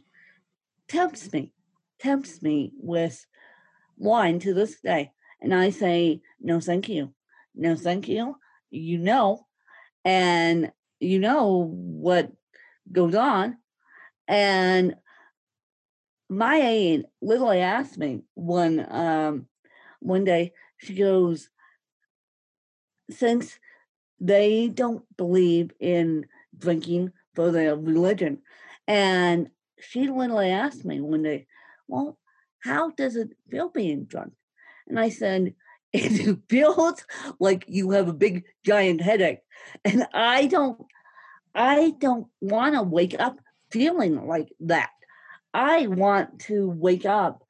tempts 0.87 1.31
me, 1.33 1.53
tempts 1.99 2.41
me 2.41 2.71
with 2.77 3.25
wine 3.97 4.39
to 4.39 4.53
this 4.53 4.79
day. 4.81 5.11
And 5.41 5.53
I 5.53 5.69
say, 5.69 6.21
no, 6.39 6.59
thank 6.59 6.89
you. 6.89 7.13
No, 7.55 7.75
thank 7.75 8.07
you. 8.07 8.35
You 8.69 8.97
know, 8.97 9.45
and 10.03 10.71
you 10.99 11.19
know 11.19 11.69
what 11.71 12.31
goes 12.91 13.15
on. 13.15 13.57
And 14.27 14.95
my 16.29 16.57
aide 16.57 17.05
literally 17.21 17.59
asked 17.59 17.97
me 17.97 18.23
one 18.33 18.85
um 18.89 19.47
one 19.99 20.23
day, 20.23 20.53
she 20.77 20.93
goes, 20.93 21.49
since 23.09 23.59
they 24.19 24.67
don't 24.67 25.03
believe 25.17 25.71
in 25.79 26.25
drinking 26.57 27.11
for 27.33 27.51
their 27.51 27.75
religion. 27.75 28.39
And 28.87 29.49
she 29.79 30.07
literally 30.07 30.49
asked 30.49 30.85
me 30.85 31.01
one 31.01 31.23
day, 31.23 31.47
Well, 31.87 32.17
how 32.59 32.91
does 32.91 33.15
it 33.15 33.29
feel 33.49 33.69
being 33.69 34.05
drunk? 34.05 34.33
And 34.87 34.99
I 34.99 35.09
said, 35.09 35.53
It 35.93 36.39
feels 36.49 37.05
like 37.39 37.65
you 37.67 37.91
have 37.91 38.09
a 38.09 38.13
big 38.13 38.43
giant 38.65 39.01
headache. 39.01 39.39
And 39.83 40.07
I 40.13 40.47
don't 40.47 40.81
I 41.53 41.93
don't 41.99 42.27
want 42.41 42.75
to 42.75 42.83
wake 42.83 43.15
up 43.17 43.39
feeling 43.71 44.27
like 44.27 44.49
that. 44.59 44.89
I 45.53 45.87
want 45.87 46.39
to 46.41 46.69
wake 46.69 47.05
up 47.05 47.43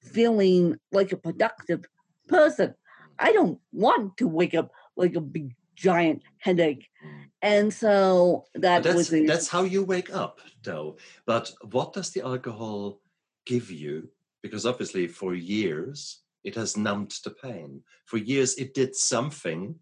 feeling 0.00 0.78
like 0.92 1.12
a 1.12 1.18
productive 1.18 1.84
person. 2.26 2.74
I 3.18 3.32
don't 3.32 3.58
want 3.70 4.16
to 4.16 4.26
wake 4.26 4.54
up 4.54 4.72
like 5.00 5.16
a 5.16 5.20
big 5.20 5.54
giant 5.74 6.22
headache. 6.38 6.88
And 7.42 7.72
so 7.72 8.44
that 8.54 8.82
that's, 8.82 8.96
was 8.96 9.08
the, 9.08 9.26
that's 9.26 9.48
how 9.48 9.62
you 9.62 9.82
wake 9.82 10.14
up, 10.14 10.40
though. 10.62 10.96
But 11.24 11.50
what 11.70 11.94
does 11.94 12.10
the 12.10 12.20
alcohol 12.22 13.00
give 13.46 13.70
you? 13.70 14.10
Because 14.42 14.66
obviously, 14.66 15.06
for 15.08 15.34
years, 15.34 16.20
it 16.44 16.54
has 16.54 16.76
numbed 16.76 17.14
the 17.24 17.30
pain. 17.30 17.82
For 18.04 18.18
years, 18.18 18.54
it 18.56 18.74
did 18.74 18.94
something 18.94 19.74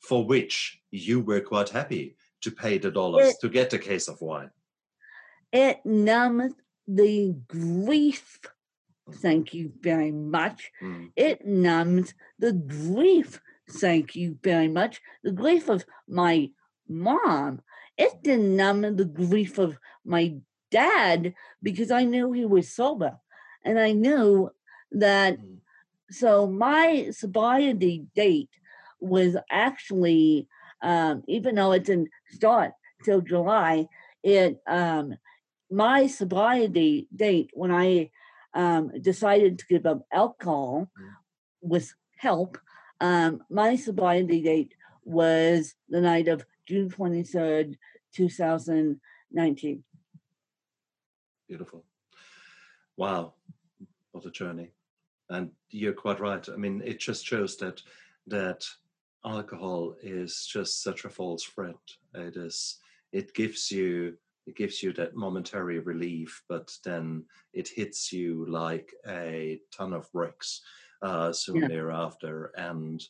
for 0.00 0.24
which 0.26 0.80
you 0.90 1.20
were 1.20 1.40
quite 1.40 1.68
happy 1.70 2.16
to 2.42 2.50
pay 2.50 2.78
the 2.78 2.90
dollars 2.90 3.28
It- 3.28 3.40
to 3.40 3.48
get 3.48 3.72
a 3.72 3.78
case 3.78 4.08
of 4.08 4.20
wine. 4.20 4.50
it 5.52 5.78
numbs 5.86 6.52
the 6.86 7.34
grief. 7.48 8.38
Thank 9.10 9.54
you 9.54 9.72
very 9.80 10.10
much. 10.10 10.72
Mm. 10.82 11.12
It 11.16 11.46
numbs 11.46 12.14
the 12.38 12.52
grief. 12.52 13.40
Thank 13.68 14.14
you 14.14 14.38
very 14.42 14.68
much. 14.68 15.00
The 15.22 15.32
grief 15.32 15.68
of 15.68 15.84
my 16.08 16.50
mom. 16.88 17.62
It 17.98 18.22
didn't 18.22 18.56
numb 18.56 18.82
the 18.96 19.04
grief 19.04 19.58
of 19.58 19.78
my 20.04 20.34
dad 20.70 21.34
because 21.62 21.90
I 21.90 22.04
knew 22.04 22.32
he 22.32 22.44
was 22.44 22.72
sober. 22.72 23.18
And 23.64 23.78
I 23.78 23.92
knew 23.92 24.50
that 24.92 25.38
Mm. 25.38 25.58
so 26.10 26.46
my 26.46 27.10
sobriety 27.10 28.06
date 28.14 28.50
was 29.00 29.36
actually 29.50 30.48
um, 30.82 31.22
even 31.26 31.54
though 31.54 31.72
it 31.72 31.84
didn't 31.84 32.10
start 32.28 32.72
till 33.04 33.20
July, 33.22 33.88
it 34.22 34.60
um, 34.66 35.16
my 35.70 36.06
sobriety 36.06 37.08
date 37.14 37.50
when 37.54 37.72
I 37.72 38.10
um, 38.54 38.92
decided 39.00 39.58
to 39.58 39.66
give 39.66 39.86
up 39.86 40.06
alcohol 40.12 40.88
Mm. 40.98 41.14
with 41.62 41.92
help. 42.16 42.58
Um, 43.00 43.42
my 43.50 43.76
sobriety 43.76 44.42
date 44.42 44.74
was 45.04 45.74
the 45.88 46.00
night 46.00 46.28
of 46.28 46.44
June 46.66 46.90
twenty 46.90 47.22
third, 47.22 47.76
two 48.12 48.28
thousand 48.28 49.00
nineteen. 49.30 49.84
Beautiful. 51.48 51.84
Wow, 52.96 53.34
what 54.12 54.24
a 54.24 54.30
journey. 54.30 54.72
And 55.28 55.50
you're 55.70 55.92
quite 55.92 56.20
right. 56.20 56.48
I 56.48 56.56
mean, 56.56 56.82
it 56.84 56.98
just 56.98 57.24
shows 57.24 57.56
that 57.58 57.82
that 58.28 58.64
alcohol 59.24 59.94
is 60.02 60.46
just 60.46 60.82
such 60.82 61.04
a 61.04 61.10
false 61.10 61.42
friend. 61.42 61.74
It 62.14 62.36
is 62.36 62.78
it 63.12 63.34
gives 63.34 63.70
you 63.70 64.16
it 64.46 64.56
gives 64.56 64.82
you 64.82 64.92
that 64.92 65.16
momentary 65.16 65.80
relief, 65.80 66.42
but 66.48 66.72
then 66.84 67.24
it 67.52 67.68
hits 67.68 68.12
you 68.12 68.46
like 68.48 68.94
a 69.08 69.60
ton 69.76 69.92
of 69.92 70.10
bricks 70.12 70.62
uh, 71.02 71.32
soon 71.32 71.56
Yeah. 71.62 71.68
thereafter. 71.68 72.52
And 72.56 73.02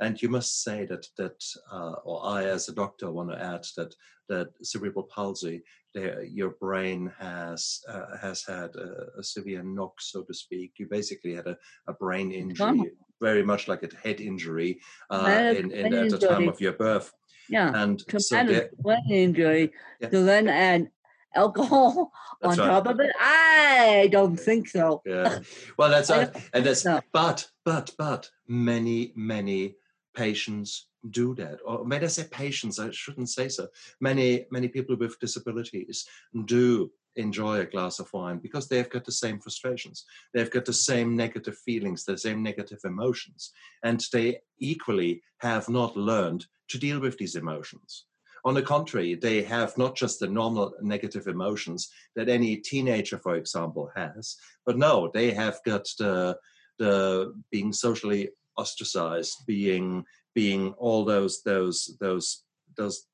and 0.00 0.22
you 0.22 0.28
must 0.28 0.62
say 0.62 0.86
that 0.86 1.06
that 1.16 1.42
uh, 1.72 1.96
or 2.04 2.24
I 2.24 2.44
as 2.44 2.68
a 2.68 2.72
doctor 2.72 3.10
want 3.10 3.30
to 3.30 3.42
add 3.42 3.66
that 3.76 3.94
that 4.28 4.48
cerebral 4.62 5.04
palsy 5.04 5.62
there, 5.94 6.22
your 6.22 6.50
brain 6.50 7.12
has 7.18 7.80
uh, 7.88 8.16
has 8.20 8.44
had 8.44 8.76
a, 8.76 9.18
a 9.18 9.22
severe 9.22 9.62
knock, 9.62 10.00
so 10.00 10.22
to 10.22 10.34
speak. 10.34 10.72
You 10.78 10.86
basically 10.88 11.34
had 11.34 11.46
a, 11.46 11.56
a 11.88 11.94
brain 11.94 12.30
injury, 12.30 12.92
very 13.20 13.42
much 13.42 13.66
like 13.68 13.82
a 13.82 13.96
head 13.96 14.20
injury 14.20 14.80
uh, 15.10 15.52
in, 15.56 15.72
in, 15.72 15.92
at 15.94 16.10
the 16.10 16.18
time 16.18 16.48
of 16.48 16.60
your 16.60 16.74
birth. 16.74 17.12
Yeah, 17.48 17.72
And 17.74 18.04
so 18.18 18.44
there, 18.44 18.70
brain 18.78 19.10
injury. 19.10 19.72
Yeah. 20.00 20.10
To 20.10 20.22
then 20.22 20.48
add 20.48 20.90
alcohol 21.34 22.12
on 22.42 22.56
right. 22.56 22.66
top 22.66 22.86
of 22.86 23.00
it, 23.00 23.12
I 23.18 24.08
don't 24.10 24.36
think 24.36 24.68
so. 24.68 25.02
yeah. 25.04 25.40
Well, 25.76 25.90
that's 25.94 26.10
right. 26.10 26.30
And 26.52 26.64
that's 26.64 26.82
so. 26.82 27.00
but 27.12 27.48
but 27.64 27.90
but 27.98 28.30
many 28.46 29.12
many 29.14 29.76
patients 30.14 30.86
do 31.10 31.34
that. 31.36 31.60
Or 31.64 31.84
may 31.84 32.00
I 32.00 32.06
say 32.06 32.24
patients? 32.30 32.78
I 32.78 32.90
shouldn't 32.90 33.28
say 33.28 33.48
so. 33.48 33.68
Many 34.00 34.46
many 34.50 34.68
people 34.68 34.96
with 34.96 35.18
disabilities 35.20 36.06
do 36.44 36.90
enjoy 37.16 37.60
a 37.60 37.66
glass 37.66 37.98
of 37.98 38.12
wine 38.12 38.38
because 38.38 38.68
they've 38.68 38.88
got 38.88 39.04
the 39.04 39.12
same 39.12 39.40
frustrations. 39.40 40.04
They've 40.32 40.50
got 40.50 40.64
the 40.64 40.72
same 40.72 41.16
negative 41.16 41.58
feelings, 41.58 42.04
the 42.04 42.16
same 42.16 42.42
negative 42.42 42.80
emotions, 42.84 43.52
and 43.82 44.04
they 44.12 44.40
equally 44.58 45.22
have 45.38 45.68
not 45.68 45.96
learned 45.96 46.46
to 46.68 46.78
deal 46.78 47.00
with 47.00 47.18
these 47.18 47.34
emotions. 47.34 48.04
On 48.44 48.54
the 48.54 48.62
contrary, 48.62 49.14
they 49.14 49.42
have 49.42 49.76
not 49.76 49.96
just 49.96 50.20
the 50.20 50.28
normal 50.28 50.74
negative 50.80 51.26
emotions 51.26 51.90
that 52.16 52.28
any 52.28 52.56
teenager, 52.56 53.18
for 53.18 53.36
example, 53.36 53.90
has, 53.94 54.36
but 54.64 54.78
no, 54.78 55.10
they 55.12 55.30
have 55.32 55.58
got 55.64 55.88
the 55.98 56.38
the 56.78 57.34
being 57.50 57.72
socially 57.72 58.30
ostracized, 58.56 59.44
being 59.46 60.04
being 60.34 60.72
all 60.78 61.04
those 61.04 61.42
those 61.42 61.96
those 62.00 62.44
those 62.76 63.06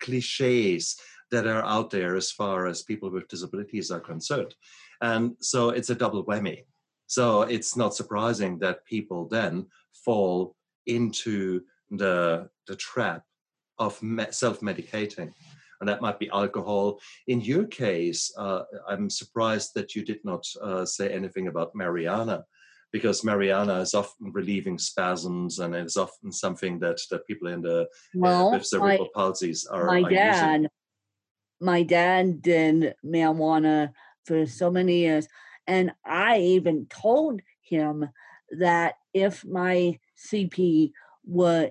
cliches 0.00 0.96
that 1.30 1.46
are 1.46 1.64
out 1.64 1.90
there 1.90 2.16
as 2.16 2.30
far 2.30 2.66
as 2.66 2.82
people 2.82 3.10
with 3.10 3.28
disabilities 3.28 3.90
are 3.90 4.00
concerned. 4.00 4.54
And 5.00 5.36
so 5.40 5.70
it's 5.70 5.90
a 5.90 5.94
double 5.94 6.24
whammy. 6.24 6.64
So 7.06 7.42
it's 7.42 7.76
not 7.76 7.94
surprising 7.94 8.58
that 8.60 8.84
people 8.84 9.28
then 9.28 9.66
fall 10.04 10.56
into 10.86 11.62
the 11.90 12.48
the 12.66 12.76
trap 12.76 13.24
of 13.78 14.00
self-medicating 14.30 15.32
and 15.80 15.88
that 15.88 16.00
might 16.00 16.18
be 16.18 16.30
alcohol. 16.30 16.98
In 17.26 17.40
your 17.40 17.64
case, 17.66 18.32
uh, 18.38 18.62
I'm 18.88 19.10
surprised 19.10 19.72
that 19.74 19.94
you 19.94 20.04
did 20.04 20.24
not 20.24 20.46
uh, 20.62 20.84
say 20.86 21.12
anything 21.12 21.48
about 21.48 21.74
marijuana, 21.74 22.44
because 22.92 23.22
marijuana 23.22 23.82
is 23.82 23.92
often 23.92 24.32
relieving 24.32 24.78
spasms 24.78 25.58
and 25.58 25.74
it's 25.74 25.96
often 25.96 26.30
something 26.30 26.78
that, 26.78 27.00
that 27.10 27.26
people 27.26 27.48
in 27.48 27.60
the 27.60 27.82
uh, 27.82 27.84
Well, 28.14 28.52
with 28.52 28.60
my, 28.60 28.64
cerebral 28.64 29.08
palsies 29.14 29.66
are, 29.70 29.86
my 29.86 30.02
are 30.02 30.10
using. 30.10 30.14
dad, 30.14 30.68
my 31.60 31.82
dad 31.82 32.40
did 32.40 32.94
marijuana 33.04 33.90
for 34.24 34.46
so 34.46 34.70
many 34.70 34.98
years, 34.98 35.26
and 35.66 35.92
I 36.04 36.38
even 36.38 36.86
told 36.86 37.42
him 37.62 38.08
that 38.58 38.94
if 39.12 39.44
my 39.44 39.98
CP 40.16 40.92
were 41.26 41.70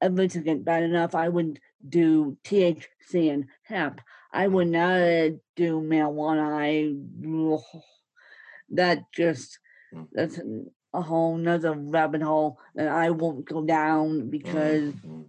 get 0.00 0.64
bad 0.64 0.82
enough, 0.82 1.14
I 1.14 1.28
would 1.28 1.60
do 1.88 2.36
THC 2.44 3.32
and 3.32 3.46
hemp. 3.62 4.00
I 4.32 4.48
would 4.48 4.68
not 4.68 5.32
do 5.56 5.80
marijuana. 5.80 6.52
I 6.52 6.96
that 8.70 8.98
just 9.12 9.58
Mm. 9.94 10.08
that's 10.12 10.40
a 10.92 11.00
whole 11.00 11.36
nother 11.36 11.72
rabbit 11.74 12.22
hole 12.22 12.58
that 12.74 12.88
I 12.88 13.10
won't 13.10 13.44
go 13.44 13.64
down 13.64 14.28
because 14.30 14.92
Mhm. 14.94 15.28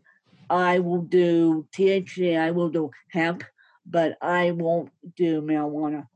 I 0.49 0.80
will 0.80 1.03
do 1.03 1.67
THC, 1.71 2.36
I 2.38 2.51
will 2.51 2.69
do 2.69 2.89
hemp, 3.12 3.43
but 3.86 4.17
I 4.21 4.51
won't 4.51 4.89
do 5.15 5.41
marijuana. 5.41 6.08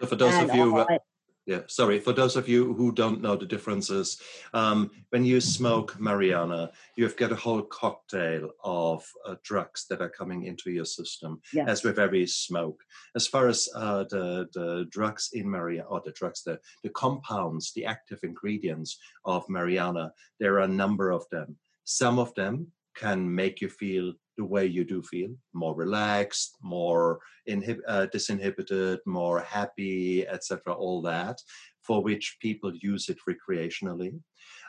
So 0.00 0.06
for 0.06 0.16
those 0.16 0.32
And 0.34 0.50
of 0.50 0.56
you, 0.56 0.70
who- 0.70 0.78
I- 0.78 1.00
yeah. 1.48 1.62
Sorry, 1.66 1.98
for 1.98 2.12
those 2.12 2.36
of 2.36 2.46
you 2.46 2.74
who 2.74 2.92
don't 2.92 3.22
know 3.22 3.34
the 3.34 3.46
differences, 3.46 4.20
um, 4.52 4.90
when 5.08 5.24
you 5.24 5.40
smoke 5.40 5.94
marijuana, 5.98 6.70
you've 6.94 7.16
got 7.16 7.32
a 7.32 7.36
whole 7.36 7.62
cocktail 7.62 8.50
of 8.62 9.02
uh, 9.26 9.36
drugs 9.42 9.86
that 9.88 10.02
are 10.02 10.10
coming 10.10 10.44
into 10.44 10.70
your 10.70 10.84
system, 10.84 11.40
Yeah. 11.54 11.64
as 11.66 11.82
with 11.84 11.98
every 11.98 12.26
smoke. 12.26 12.80
As 13.16 13.26
far 13.26 13.48
as 13.48 13.66
uh, 13.74 14.04
the 14.12 14.46
the 14.52 14.86
drugs 14.90 15.30
in 15.32 15.46
marijuana, 15.46 15.90
or 15.90 16.02
the 16.04 16.12
drugs, 16.12 16.42
the 16.42 16.60
the 16.84 16.90
compounds, 16.90 17.72
the 17.72 17.86
active 17.86 18.20
ingredients 18.22 18.98
of 19.24 19.46
marijuana, 19.48 20.10
there 20.38 20.54
are 20.56 20.68
a 20.68 20.76
number 20.82 21.10
of 21.10 21.24
them. 21.30 21.56
Some 21.84 22.18
of 22.18 22.34
them 22.34 22.54
can 22.94 23.34
make 23.34 23.62
you 23.62 23.70
feel 23.70 24.12
the 24.38 24.44
way 24.44 24.64
you 24.64 24.84
do 24.84 25.02
feel, 25.02 25.34
more 25.52 25.74
relaxed, 25.74 26.56
more 26.62 27.18
inhib- 27.50 27.82
uh, 27.86 28.06
disinhibited, 28.14 28.98
more 29.04 29.40
happy, 29.40 30.26
etc. 30.26 30.72
All 30.72 31.02
that, 31.02 31.38
for 31.82 32.02
which 32.02 32.38
people 32.40 32.72
use 32.80 33.10
it 33.10 33.18
recreationally. 33.28 34.18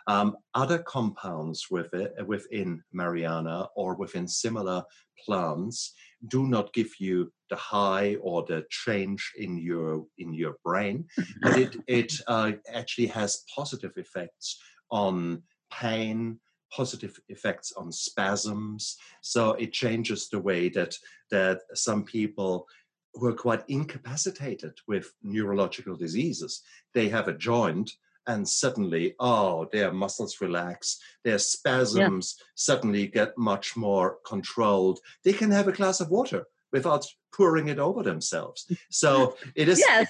Um, 0.08 0.38
other 0.55 0.79
compounds 0.79 1.67
with 1.69 1.93
it, 1.93 2.13
within 2.25 2.82
marijuana 2.93 3.67
or 3.75 3.95
within 3.95 4.27
similar 4.27 4.84
plants 5.23 5.93
do 6.27 6.47
not 6.47 6.73
give 6.73 6.91
you 6.99 7.32
the 7.49 7.55
high 7.55 8.15
or 8.21 8.43
the 8.47 8.65
change 8.69 9.32
in 9.38 9.58
your 9.58 10.05
in 10.17 10.34
your 10.34 10.55
brain, 10.65 11.05
but 11.41 11.58
it 11.58 11.75
it 11.88 12.13
uh, 12.27 12.53
actually 12.73 13.08
has 13.08 13.43
positive 13.55 13.93
effects 13.97 14.60
on 14.91 15.43
pain, 15.71 16.39
positive 16.71 17.19
effects 17.29 17.71
on 17.75 17.91
spasms. 17.91 18.97
So 19.21 19.51
it 19.53 19.73
changes 19.73 20.29
the 20.29 20.39
way 20.39 20.69
that 20.69 20.95
that 21.32 21.62
some 21.73 22.03
people 22.03 22.67
who 23.13 23.27
are 23.27 23.34
quite 23.34 23.63
incapacitated 23.67 24.73
with 24.88 25.12
neurological 25.23 25.95
diseases, 25.95 26.62
they 26.93 27.10
have 27.10 27.27
a 27.27 27.34
joint 27.38 27.91
and 28.27 28.47
suddenly, 28.47 29.15
oh, 29.19 29.67
their 29.71 29.91
muscles 29.91 30.39
relax, 30.39 30.99
their 31.23 31.39
spasms 31.39 32.36
suddenly 32.53 33.08
get 33.08 33.36
much 33.38 33.75
more 33.75 34.17
controlled. 34.25 34.99
They 35.23 35.34
can 35.34 35.49
have 35.49 35.67
a 35.67 35.71
glass 35.71 35.99
of 35.99 36.10
water 36.10 36.45
without 36.71 37.05
pouring 37.34 37.69
it 37.69 37.79
over 37.79 38.03
themselves. 38.03 38.69
So 38.91 39.36
it 39.55 39.67
is 39.67 39.79
Yes. 39.79 40.08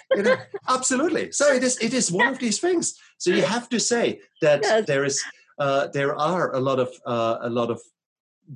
absolutely. 0.67 1.31
So 1.31 1.53
it 1.53 1.63
is 1.63 1.77
it 1.77 1.93
is 1.93 2.11
one 2.11 2.27
of 2.27 2.39
these 2.39 2.59
things. 2.59 2.95
So 3.17 3.31
you 3.31 3.43
have 3.55 3.69
to 3.69 3.79
say 3.79 4.19
that 4.41 4.63
Yes. 4.63 4.85
there 4.85 5.05
is 5.05 5.23
uh, 5.59 5.87
there 5.87 6.15
are 6.15 6.55
a 6.55 6.59
lot 6.59 6.79
of 6.79 6.89
uh, 7.05 7.37
a 7.41 7.49
lot 7.49 7.69
of 7.69 7.81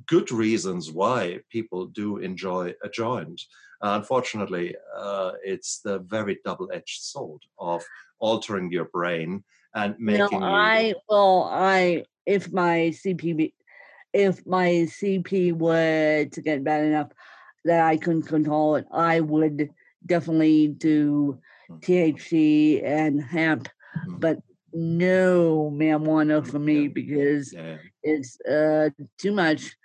good 0.06 0.32
reasons 0.32 0.90
why 0.90 1.40
people 1.50 1.86
do 1.86 2.18
enjoy 2.18 2.74
a 2.82 2.88
joint. 2.88 3.40
Uh, 3.82 3.98
unfortunately, 4.00 4.74
uh, 4.96 5.32
it's 5.44 5.80
the 5.80 5.98
very 6.00 6.38
double-edged 6.44 7.02
sword 7.02 7.42
of 7.58 7.84
altering 8.18 8.70
your 8.72 8.86
brain 8.86 9.44
and 9.74 9.94
No, 9.98 10.24
making 10.24 10.40
you. 10.40 10.46
I 10.48 10.94
well, 11.08 11.48
I 11.52 12.04
if 12.26 12.52
my 12.52 12.92
CP 12.94 13.52
if 14.12 14.46
my 14.46 14.68
CP 14.88 15.52
were 15.52 16.24
to 16.24 16.40
get 16.40 16.64
bad 16.64 16.84
enough 16.84 17.10
that 17.64 17.84
I 17.84 17.96
couldn't 17.96 18.22
control 18.22 18.76
it, 18.76 18.86
I 18.92 19.20
would 19.20 19.70
definitely 20.06 20.68
do 20.68 21.40
Mm. 21.70 21.80
THC 21.80 22.82
and 22.84 23.22
hemp, 23.22 23.68
Mm. 24.06 24.20
but 24.20 24.38
no 24.74 25.70
marijuana 25.72 26.44
for 26.46 26.58
me 26.58 26.82
Yeah. 26.82 26.88
because 26.92 27.52
Yeah, 27.52 27.76
it's 28.02 28.38
uh 28.40 28.90
too 29.18 29.32
much, 29.32 29.76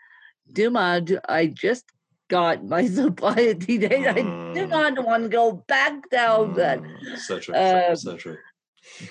too 0.54 0.70
much. 0.72 1.12
I 1.28 1.48
just 1.48 1.86
got 2.30 2.66
my 2.66 2.86
sobriety 3.00 3.78
date. 3.78 4.08
I 4.08 4.14
do 4.54 4.66
Mm. 4.66 4.70
not 4.70 5.06
want 5.06 5.24
to 5.24 5.30
go 5.30 5.64
back 5.68 6.10
down 6.10 6.56
that. 6.56 6.80
Mm, 6.82 7.18
so 7.18 7.40
true, 7.40 7.56
Uh, 7.56 7.96
so 7.96 8.18
true. 8.18 8.38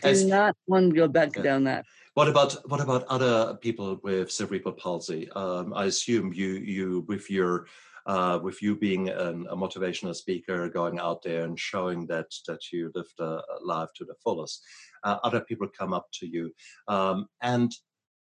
Do 0.02 0.08
As- 0.08 0.26
not 0.26 0.56
want 0.66 0.90
to 0.90 0.96
go 0.96 1.08
back 1.08 1.36
Yeah. 1.36 1.42
down 1.42 1.64
that. 1.64 1.84
What 2.14 2.28
about 2.28 2.50
what 2.68 2.80
about 2.80 3.04
other 3.04 3.54
people 3.60 4.00
with 4.02 4.30
cerebral 4.32 4.74
palsy? 4.74 5.30
Um, 5.36 5.72
I 5.72 5.84
assume 5.84 6.32
you 6.32 6.48
you 6.74 7.04
with 7.06 7.30
your 7.30 7.66
uh, 8.06 8.38
with 8.42 8.62
you 8.62 8.74
being 8.74 9.08
an, 9.10 9.46
a 9.50 9.56
motivational 9.56 10.14
speaker, 10.16 10.68
going 10.68 10.98
out 10.98 11.22
there 11.22 11.44
and 11.44 11.60
showing 11.60 12.06
that 12.06 12.26
that 12.48 12.72
you 12.72 12.90
lived 12.94 13.20
a 13.20 13.42
life 13.62 13.90
to 13.96 14.04
the 14.04 14.14
fullest. 14.24 14.64
Uh, 15.04 15.18
other 15.22 15.40
people 15.40 15.68
come 15.68 15.92
up 15.92 16.06
to 16.12 16.26
you, 16.26 16.52
um, 16.88 17.26
and 17.42 17.72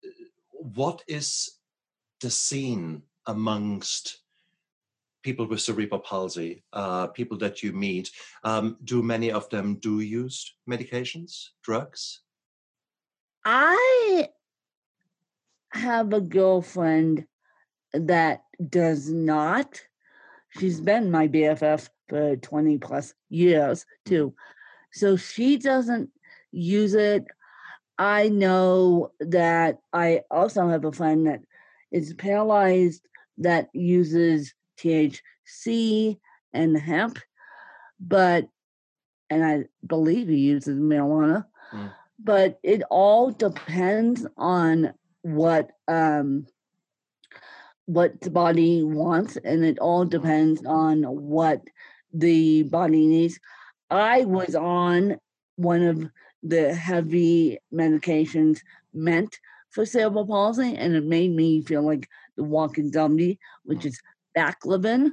uh, 0.06 0.10
what 0.52 1.04
is 1.08 1.60
the 2.22 2.30
scene 2.30 3.02
amongst 3.28 4.20
people 5.24 5.46
with 5.46 5.62
cerebral 5.62 6.00
palsy? 6.00 6.64
Uh, 6.74 7.08
people 7.08 7.38
that 7.38 7.62
you 7.62 7.74
meet, 7.74 8.12
um, 8.44 8.78
do 8.84 9.04
many 9.04 9.32
of 9.32 9.50
them 9.50 9.76
do 9.76 10.00
use 10.00 10.56
medications, 10.70 11.50
drugs? 11.64 12.22
I 13.46 14.30
have 15.72 16.14
a 16.14 16.22
girlfriend 16.22 17.26
that 17.94 18.44
does 18.70 19.10
not. 19.10 19.82
She's 20.50 20.82
been 20.82 21.12
my 21.12 21.28
BFF 21.28 21.90
for 22.10 22.36
20 22.36 22.78
plus 22.78 23.14
years 23.30 23.86
too. 24.06 24.34
So 24.92 25.16
she 25.18 25.58
doesn't 25.58 26.10
use 26.52 26.94
it. 26.94 27.26
I 27.98 28.30
know 28.30 29.12
that 29.20 29.80
I 29.94 30.22
also 30.30 30.68
have 30.70 30.86
a 30.86 30.92
friend 30.92 31.28
that 31.28 31.42
is 31.92 32.14
paralyzed 32.14 33.02
that 33.40 33.70
uses 33.74 34.54
THC 34.80 36.18
and 36.54 36.78
hemp, 36.78 37.20
but, 38.00 38.48
and 39.30 39.44
I 39.44 39.66
believe 39.86 40.28
he 40.28 40.38
uses 40.38 40.80
marijuana 40.80 41.46
Mm. 41.74 41.92
but 42.20 42.60
it 42.64 42.82
all 42.90 43.32
depends 43.32 44.26
on 44.38 44.94
what 45.22 45.72
um 45.88 46.46
what 47.86 48.20
the 48.22 48.30
body 48.30 48.84
wants 48.84 49.38
and 49.44 49.64
it 49.64 49.80
all 49.80 50.06
depends 50.06 50.64
on 50.66 51.04
what 51.04 51.62
the 52.14 52.64
body 52.64 53.06
needs 53.08 53.40
i 53.90 54.24
was 54.26 54.56
on 54.56 55.18
one 55.56 55.82
of 55.84 56.10
the 56.50 56.74
heavy 56.74 57.60
medications 57.74 58.60
meant 58.94 59.40
for 59.70 59.86
cerebral 59.86 60.26
palsy 60.26 60.76
and 60.76 60.96
it 60.96 61.04
made 61.04 61.32
me 61.36 61.62
feel 61.62 61.84
like 61.84 62.08
the 62.36 62.44
walking 62.44 62.92
zombie 62.92 63.40
which 63.64 63.86
is 63.86 64.02
baclofen 64.36 65.12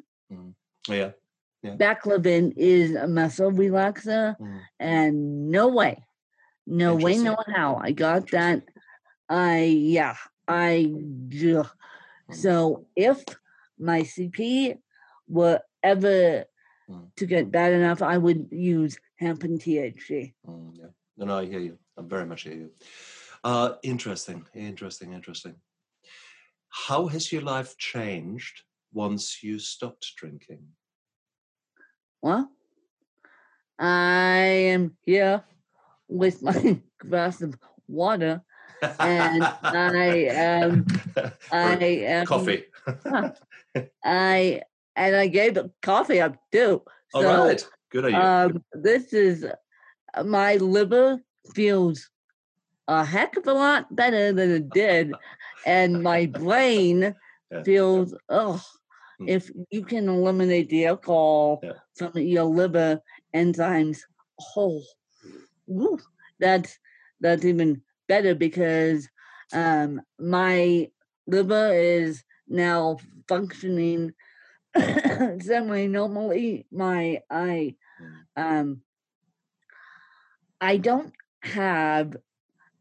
Yeah. 1.63 1.77
baclofen 1.77 2.53
is 2.57 2.95
a 2.95 3.09
muscle 3.09 3.51
relaxer 3.51 4.37
Mm. 4.39 4.61
and 4.79 5.51
no 5.51 5.69
way 5.69 6.05
no 6.67 6.95
way 6.95 7.19
no 7.19 7.37
how 7.55 7.77
i 7.83 7.91
got 7.93 8.31
that 8.31 8.63
i 9.29 9.59
yeah 9.97 10.17
i 10.49 10.87
ugh. 11.57 11.69
so 12.31 12.87
if 12.97 13.25
my 13.79 14.01
cp 14.03 14.79
were 15.29 15.61
ever 15.83 16.45
Mm. 16.89 17.09
to 17.17 17.25
get 17.27 17.51
bad 17.51 17.73
enough 17.73 18.03
i 18.03 18.17
would 18.19 18.49
use 18.51 18.99
hemp 19.17 19.43
and 19.45 19.59
thc 19.61 20.35
Mm, 20.47 20.77
yeah. 20.79 20.93
No, 21.17 21.27
no, 21.27 21.39
I 21.39 21.47
hear 21.47 21.61
you. 21.61 21.79
I 21.99 22.03
very 22.03 22.27
much 22.27 22.43
hear 22.43 22.55
you. 22.55 22.71
Uh, 23.43 23.75
interesting, 23.83 24.47
interesting, 24.55 25.13
interesting. 25.13 25.55
How 26.69 27.07
has 27.07 27.31
your 27.33 27.43
life 27.43 27.77
changed 27.79 28.63
once 28.93 29.43
you 29.43 29.59
stopped 29.59 30.13
drinking? 30.17 30.67
well 32.25 32.49
i 33.79 34.47
am 34.73 34.97
here 35.03 35.45
with 36.09 36.43
my 36.43 36.81
glass 36.99 37.43
of 37.43 37.55
water 37.87 38.41
and 38.99 39.45
I, 39.63 40.29
um, 40.63 40.87
i 41.53 41.85
am 41.85 42.27
coffee. 42.27 42.65
i 44.05 44.63
and 44.97 45.17
i 45.17 45.27
gave 45.27 45.53
the 45.55 45.71
coffee 45.83 46.21
up 46.23 46.37
too 46.51 46.83
All 47.13 47.23
so 47.23 47.47
right. 47.47 47.69
Good 47.91 48.07
on 48.07 48.11
you. 48.13 48.21
Um, 48.21 48.65
this 48.73 49.13
is 49.13 49.47
my 50.25 50.57
liver 50.57 51.21
feels 51.55 52.11
a 52.89 53.05
heck 53.05 53.37
of 53.37 53.47
a 53.47 53.53
lot 53.53 53.95
better 53.95 54.33
than 54.33 54.51
it 54.51 54.73
did, 54.73 55.19
and 55.67 56.03
my 56.03 56.27
brain 56.27 57.15
feels 57.65 58.15
oh. 58.29 58.63
Hmm. 59.19 59.29
If 59.29 59.51
you 59.71 59.85
can 59.85 60.09
eliminate 60.09 60.69
the 60.71 60.87
alcohol 60.87 61.61
Yeah. 61.63 61.73
from 61.95 62.13
your 62.19 62.45
liver 62.45 63.01
enzymes, 63.35 64.01
oh, 64.57 64.83
woo, 65.67 65.99
that's 66.39 66.79
that's 67.21 67.45
even 67.45 67.83
better 68.09 68.35
because 68.35 69.09
um, 69.53 70.01
my 70.19 70.91
liver 71.27 71.73
is 71.75 72.25
now 72.49 72.99
functioning 73.29 74.13
semi 75.41 75.87
normally. 75.87 76.67
My 76.71 77.21
I 77.31 77.77
Mm. 78.01 78.27
um 78.37 78.83
I 80.65 80.79
don't 80.79 81.13
have 81.43 82.17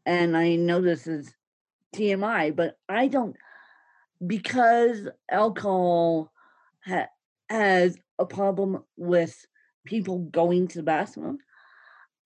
and 0.06 0.34
I 0.34 0.56
know 0.56 0.80
this 0.80 1.06
is 1.06 1.34
TMI, 1.94 2.56
but 2.56 2.78
I 2.88 3.08
don't 3.08 3.36
because 4.26 5.06
alcohol 5.30 6.32
ha- 6.86 7.10
has 7.50 7.98
a 8.18 8.24
problem 8.24 8.84
with 8.96 9.44
people 9.84 10.20
going 10.20 10.66
to 10.68 10.78
the 10.78 10.82
bathroom. 10.82 11.40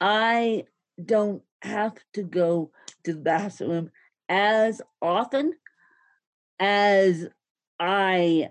I 0.00 0.66
don't 1.04 1.42
have 1.62 1.96
to 2.12 2.22
go 2.22 2.70
to 3.02 3.12
the 3.12 3.20
bathroom 3.20 3.90
as 4.28 4.80
often 5.02 5.54
as 6.60 7.26
I 7.80 8.50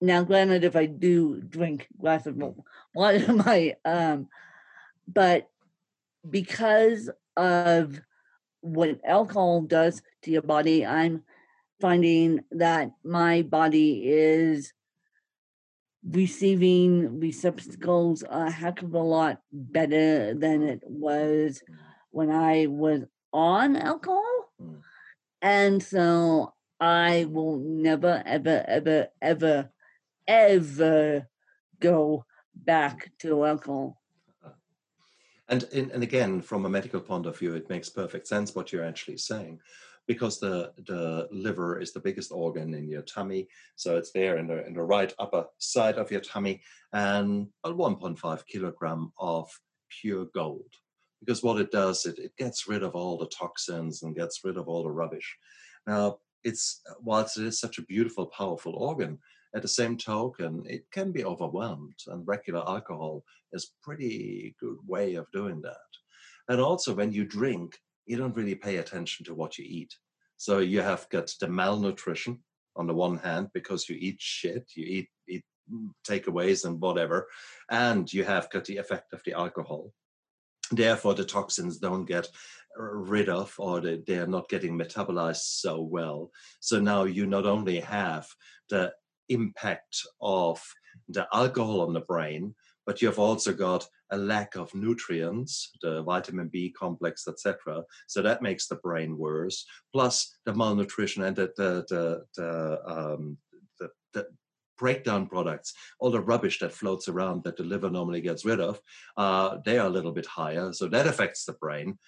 now 0.00 0.22
granted 0.22 0.62
if 0.62 0.76
I 0.76 0.86
do 0.86 1.40
drink 1.40 1.88
glass 2.00 2.24
of 2.26 2.40
water 2.94 3.32
my 3.32 3.74
um 3.84 4.28
but 5.08 5.48
because 6.28 7.10
of 7.36 8.00
what 8.60 9.00
alcohol 9.04 9.62
does 9.62 10.02
to 10.22 10.30
your 10.30 10.42
body, 10.42 10.84
I'm 10.84 11.22
finding 11.80 12.40
that 12.52 12.90
my 13.04 13.42
body 13.42 14.02
is 14.06 14.72
receiving 16.08 17.18
receptacles 17.18 18.22
a 18.28 18.50
heck 18.50 18.82
of 18.82 18.94
a 18.94 18.98
lot 18.98 19.40
better 19.52 20.34
than 20.34 20.62
it 20.62 20.80
was 20.84 21.62
when 22.10 22.30
I 22.30 22.66
was 22.66 23.02
on 23.32 23.76
alcohol. 23.76 24.52
Mm. 24.62 24.80
And 25.42 25.82
so 25.82 26.54
I 26.80 27.26
will 27.28 27.58
never, 27.58 28.22
ever, 28.24 28.64
ever, 28.66 29.08
ever, 29.20 29.70
ever 30.26 31.28
go 31.80 32.24
back 32.54 33.10
to 33.20 33.44
alcohol. 33.44 34.00
And, 35.48 35.64
and 35.72 36.02
again, 36.02 36.40
from 36.40 36.64
a 36.64 36.70
medical 36.70 37.00
point 37.00 37.26
of 37.26 37.38
view, 37.38 37.54
it 37.54 37.68
makes 37.68 37.88
perfect 37.88 38.26
sense 38.26 38.54
what 38.54 38.72
you're 38.72 38.84
actually 38.84 39.18
saying 39.18 39.60
because 40.06 40.38
the, 40.38 40.72
the 40.86 41.28
liver 41.32 41.80
is 41.80 41.92
the 41.92 42.00
biggest 42.00 42.30
organ 42.32 42.74
in 42.74 42.88
your 42.88 43.02
tummy. 43.02 43.48
So 43.74 43.96
it's 43.96 44.12
there 44.12 44.38
in 44.38 44.46
the, 44.46 44.64
in 44.66 44.74
the 44.74 44.82
right 44.82 45.12
upper 45.18 45.46
side 45.58 45.96
of 45.96 46.10
your 46.10 46.20
tummy 46.20 46.62
and 46.92 47.48
a 47.64 47.70
1.5 47.72 48.46
kilogram 48.46 49.12
of 49.18 49.48
pure 50.00 50.26
gold. 50.34 50.72
Because 51.20 51.42
what 51.42 51.60
it 51.60 51.72
does, 51.72 52.06
it, 52.06 52.18
it 52.18 52.36
gets 52.36 52.68
rid 52.68 52.82
of 52.82 52.94
all 52.94 53.18
the 53.18 53.26
toxins 53.26 54.02
and 54.02 54.14
gets 54.14 54.44
rid 54.44 54.56
of 54.56 54.68
all 54.68 54.84
the 54.84 54.90
rubbish. 54.90 55.36
Now, 55.86 56.18
it's 56.44 56.82
whilst 57.00 57.38
it 57.38 57.46
is 57.46 57.58
such 57.58 57.78
a 57.78 57.82
beautiful, 57.82 58.26
powerful 58.26 58.74
organ, 58.76 59.18
at 59.56 59.62
the 59.62 59.68
same 59.68 59.96
token, 59.96 60.64
it 60.68 60.84
can 60.92 61.12
be 61.12 61.24
overwhelmed, 61.24 61.98
and 62.08 62.28
regular 62.28 62.62
alcohol 62.68 63.24
is 63.52 63.72
pretty 63.82 64.54
good 64.60 64.76
way 64.86 65.14
of 65.14 65.30
doing 65.32 65.62
that. 65.62 65.90
And 66.48 66.60
also, 66.60 66.94
when 66.94 67.10
you 67.10 67.24
drink, 67.24 67.78
you 68.04 68.18
don't 68.18 68.36
really 68.36 68.54
pay 68.54 68.76
attention 68.76 69.24
to 69.26 69.34
what 69.34 69.56
you 69.56 69.64
eat. 69.66 69.94
So 70.36 70.58
you 70.58 70.82
have 70.82 71.08
got 71.08 71.32
the 71.40 71.48
malnutrition 71.48 72.40
on 72.76 72.86
the 72.86 72.94
one 72.94 73.16
hand 73.16 73.48
because 73.54 73.88
you 73.88 73.96
eat 73.98 74.18
shit, 74.20 74.70
you 74.76 74.84
eat 74.84 75.08
eat 75.26 75.44
takeaways 76.06 76.66
and 76.66 76.78
whatever, 76.78 77.26
and 77.70 78.12
you 78.12 78.24
have 78.24 78.50
got 78.50 78.66
the 78.66 78.76
effect 78.76 79.14
of 79.14 79.22
the 79.24 79.32
alcohol. 79.32 79.92
Therefore, 80.70 81.14
the 81.14 81.24
toxins 81.24 81.78
don't 81.78 82.04
get 82.04 82.28
rid 82.76 83.28
of 83.28 83.54
or 83.58 83.80
they, 83.80 84.02
they 84.06 84.18
are 84.18 84.26
not 84.26 84.48
getting 84.48 84.78
metabolized 84.78 85.60
so 85.60 85.80
well. 85.80 86.30
So 86.60 86.78
now 86.78 87.04
you 87.04 87.26
not 87.26 87.46
only 87.46 87.80
have 87.80 88.28
the 88.68 88.92
impact 89.28 90.02
of 90.20 90.62
the 91.08 91.26
alcohol 91.32 91.82
on 91.82 91.92
the 91.92 92.00
brain, 92.00 92.54
but 92.86 93.02
you've 93.02 93.18
also 93.18 93.52
got 93.52 93.86
a 94.10 94.16
lack 94.16 94.54
of 94.54 94.74
nutrients, 94.74 95.72
the 95.82 96.02
vitamin 96.02 96.48
B 96.48 96.72
complex, 96.78 97.26
etc. 97.26 97.82
So 98.06 98.22
that 98.22 98.42
makes 98.42 98.68
the 98.68 98.76
brain 98.76 99.18
worse. 99.18 99.66
Plus 99.92 100.36
the 100.44 100.54
malnutrition 100.54 101.24
and 101.24 101.34
the 101.34 101.52
the 101.56 101.84
the, 101.88 102.24
the, 102.36 102.80
um, 102.86 103.38
the, 103.80 103.90
the 104.14 104.26
breakdown 104.78 105.26
products, 105.26 105.72
all 105.98 106.10
the 106.10 106.20
rubbish 106.20 106.60
that 106.60 106.72
floats 106.72 107.08
around 107.08 107.42
that 107.44 107.56
the 107.56 107.64
liver 107.64 107.90
normally 107.90 108.20
gets 108.20 108.44
rid 108.44 108.60
of, 108.60 108.80
uh, 109.16 109.58
they 109.64 109.78
are 109.78 109.86
a 109.86 109.90
little 109.90 110.12
bit 110.12 110.26
higher. 110.26 110.72
So 110.72 110.86
that 110.88 111.06
affects 111.06 111.44
the 111.44 111.54
brain. 111.54 111.98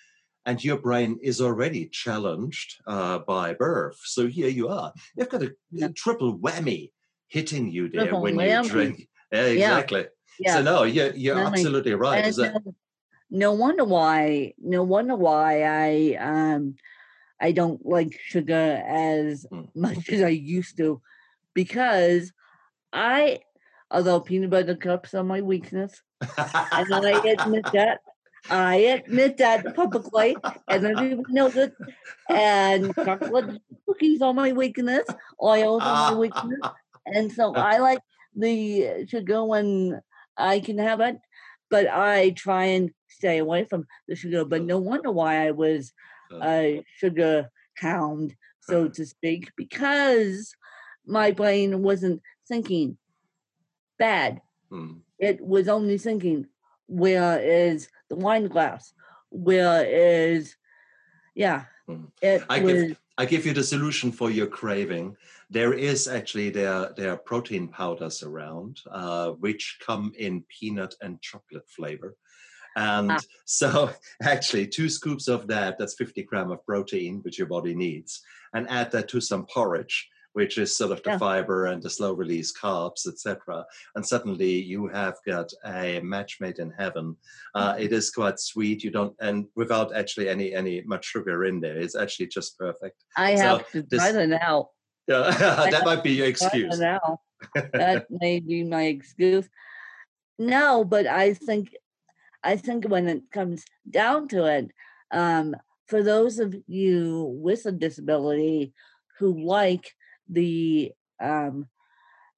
And 0.47 0.63
your 0.63 0.79
brain 0.79 1.19
is 1.23 1.41
already 1.41 1.89
challenged 1.89 2.77
uh, 2.87 3.19
by 3.19 3.55
birth. 3.55 3.99
So 4.05 4.29
here 4.29 4.49
you 4.49 4.69
are. 4.69 4.93
You've 5.17 5.29
got 5.29 5.43
a, 5.43 5.55
a 5.83 5.91
triple 5.91 6.39
whammy 6.39 6.91
hitting 7.29 7.71
you 7.71 7.89
there 7.89 8.15
when 8.15 8.39
you 8.39 8.69
drink. 8.69 9.09
Yeah, 9.31 9.45
exactly. 9.45 10.07
Yeah. 10.41 10.55
So 10.55 10.63
no, 10.63 10.83
you're 10.85 11.15
you're 11.15 11.39
absolutely 11.39 11.93
right. 11.93 12.27
Is 12.27 12.39
no, 12.39 12.75
no 13.31 13.53
wonder 13.53 13.85
why. 13.85 14.55
No 14.59 14.83
wonder 14.85 15.17
why 15.17 15.65
I 15.65 16.15
um 16.15 16.77
I 17.41 17.53
don't 17.53 17.85
like 17.85 18.19
sugar 18.25 18.83
as 18.87 19.47
mm. 19.53 19.69
much 19.75 20.09
as 20.09 20.23
I 20.23 20.29
used 20.29 20.77
to, 20.79 21.01
because 21.55 22.33
I, 22.93 23.41
although 23.91 24.21
peanut 24.21 24.51
butter 24.51 24.75
cups 24.75 25.15
are 25.15 25.25
my 25.25 25.41
weakness, 25.41 26.03
and 26.21 26.95
I 26.95 27.21
admit 27.27 27.67
that. 27.73 28.01
I 28.51 28.77
admit 28.77 29.37
that 29.39 29.75
publicly, 29.75 30.37
and 30.69 30.87
I 30.87 30.93
don't 30.93 31.27
even. 31.29 31.73
And 32.31 32.95
chocolate 32.95 33.61
cookies 33.85 34.23
are 34.23 34.33
my 34.33 34.53
weakness. 34.53 35.07
Oils 35.43 35.83
are 35.83 36.13
my 36.13 36.19
weakness, 36.19 36.61
and 37.15 37.33
so 37.33 37.55
I 37.55 37.79
like 37.79 38.01
the 38.35 39.07
sugar 39.07 39.45
when 39.45 40.01
I 40.37 40.61
can 40.61 40.79
have 40.79 41.01
it, 41.01 41.17
but 41.71 41.87
I 41.89 42.31
try 42.31 42.65
and 42.67 42.91
stay 43.09 43.39
away 43.39 43.65
from 43.65 43.87
the 44.07 44.15
sugar. 44.15 44.45
But 44.45 44.63
no 44.65 44.79
wonder 44.79 45.11
why 45.11 45.47
I 45.47 45.51
was 45.51 45.93
a 46.33 46.85
sugar 46.97 47.51
hound, 47.77 48.35
so 48.61 48.89
to 48.89 49.07
speak, 49.07 49.53
because 49.57 50.55
my 51.07 51.31
brain 51.31 51.83
wasn't 51.83 52.23
thinking 52.47 52.99
bad. 53.99 54.41
Hmm. 54.71 54.99
It 55.19 55.41
was 55.41 55.69
only 55.69 55.99
thinking, 55.99 56.47
where 56.87 57.41
is 57.41 57.89
the 58.09 58.17
wine 58.17 58.47
glass? 58.47 58.93
Where 59.31 59.85
is, 59.85 60.55
yeah. 61.35 61.65
Hmm. 61.87 62.05
It 62.23 62.45
I 62.49 62.61
was, 62.61 62.73
give 62.73 63.01
I 63.19 63.25
give 63.25 63.45
you 63.45 63.53
the 63.53 63.65
solution 63.65 64.13
for 64.13 64.31
your 64.31 64.47
craving. 64.47 65.17
There 65.51 65.75
is 65.75 66.07
actually 66.07 66.51
there 66.51 66.93
there 66.97 67.13
are 67.13 67.17
protein 67.17 67.67
powders 67.67 68.23
around 68.23 68.81
uh, 68.91 69.31
which 69.31 69.79
come 69.85 70.13
in 70.17 70.45
peanut 70.49 70.95
and 71.03 71.21
chocolate 71.21 71.69
flavor. 71.69 72.17
And 72.77 73.11
ah. 73.11 73.21
so, 73.45 73.91
actually, 74.23 74.69
two 74.69 74.89
scoops 74.89 75.27
of 75.27 75.49
that, 75.49 75.79
that's 75.79 75.95
50 75.95 76.23
gram 76.23 76.53
of 76.53 76.65
protein, 76.65 77.19
which 77.23 77.39
your 77.39 77.49
body 77.49 77.75
needs, 77.75 78.23
and 78.55 78.71
add 78.71 78.93
that 78.93 79.09
to 79.09 79.21
some 79.21 79.47
porridge, 79.47 80.09
which 80.39 80.57
is 80.57 80.77
sort 80.77 80.93
of 80.93 81.03
the 81.03 81.11
yeah. 81.11 81.19
fiber 81.19 81.67
and 81.67 81.83
the 81.83 81.91
slow 81.91 82.13
release 82.13 82.53
carbs, 82.57 83.09
etc. 83.09 83.67
And 83.97 84.07
suddenly 84.07 84.53
you 84.73 84.87
have 84.87 85.17
got 85.27 85.51
a 85.67 85.99
match 85.99 86.39
made 86.41 86.61
in 86.61 86.71
heaven. 86.79 87.17
Uh, 87.57 87.73
mm-hmm. 87.73 87.83
it 87.83 87.93
is 87.93 88.13
quite 88.13 88.39
sweet. 88.39 88.85
You 88.85 88.93
don't, 88.93 89.17
and 89.19 89.49
without 89.57 89.93
actually 89.97 90.29
any 90.29 90.55
any 90.55 90.81
much 90.83 91.07
sugar 91.07 91.45
in 91.47 91.59
there, 91.59 91.77
it's 91.77 91.97
actually 91.97 92.29
just 92.29 92.57
perfect. 92.57 93.03
I 93.17 93.35
so 93.35 93.43
have 93.43 93.71
to 93.73 93.83
this, 93.83 93.99
try 94.01 94.13
that 94.19 94.29
now. 94.29 94.71
Yeah, 95.09 95.31
that 95.73 95.85
might 95.85 96.05
be 96.05 96.13
your 96.13 96.29
excuse. 96.29 96.79
Now 96.79 97.21
that 97.73 98.07
may 98.23 98.39
be 98.39 98.63
my 98.63 98.85
excuse. 98.85 99.49
No, 100.39 100.85
but 100.85 101.09
I 101.09 101.35
think 101.35 101.75
I 102.45 102.55
think 102.57 102.89
when 102.89 103.09
it 103.09 103.23
comes 103.33 103.65
down 103.91 104.29
to 104.29 104.45
it, 104.45 104.71
um, 105.11 105.57
for 105.87 106.05
those 106.05 106.39
of 106.39 106.55
you 106.69 107.25
with 107.43 107.67
a 107.67 107.73
disability 107.73 108.73
who 109.19 109.45
like 109.45 109.95
the 110.29 110.93
um, 111.21 111.69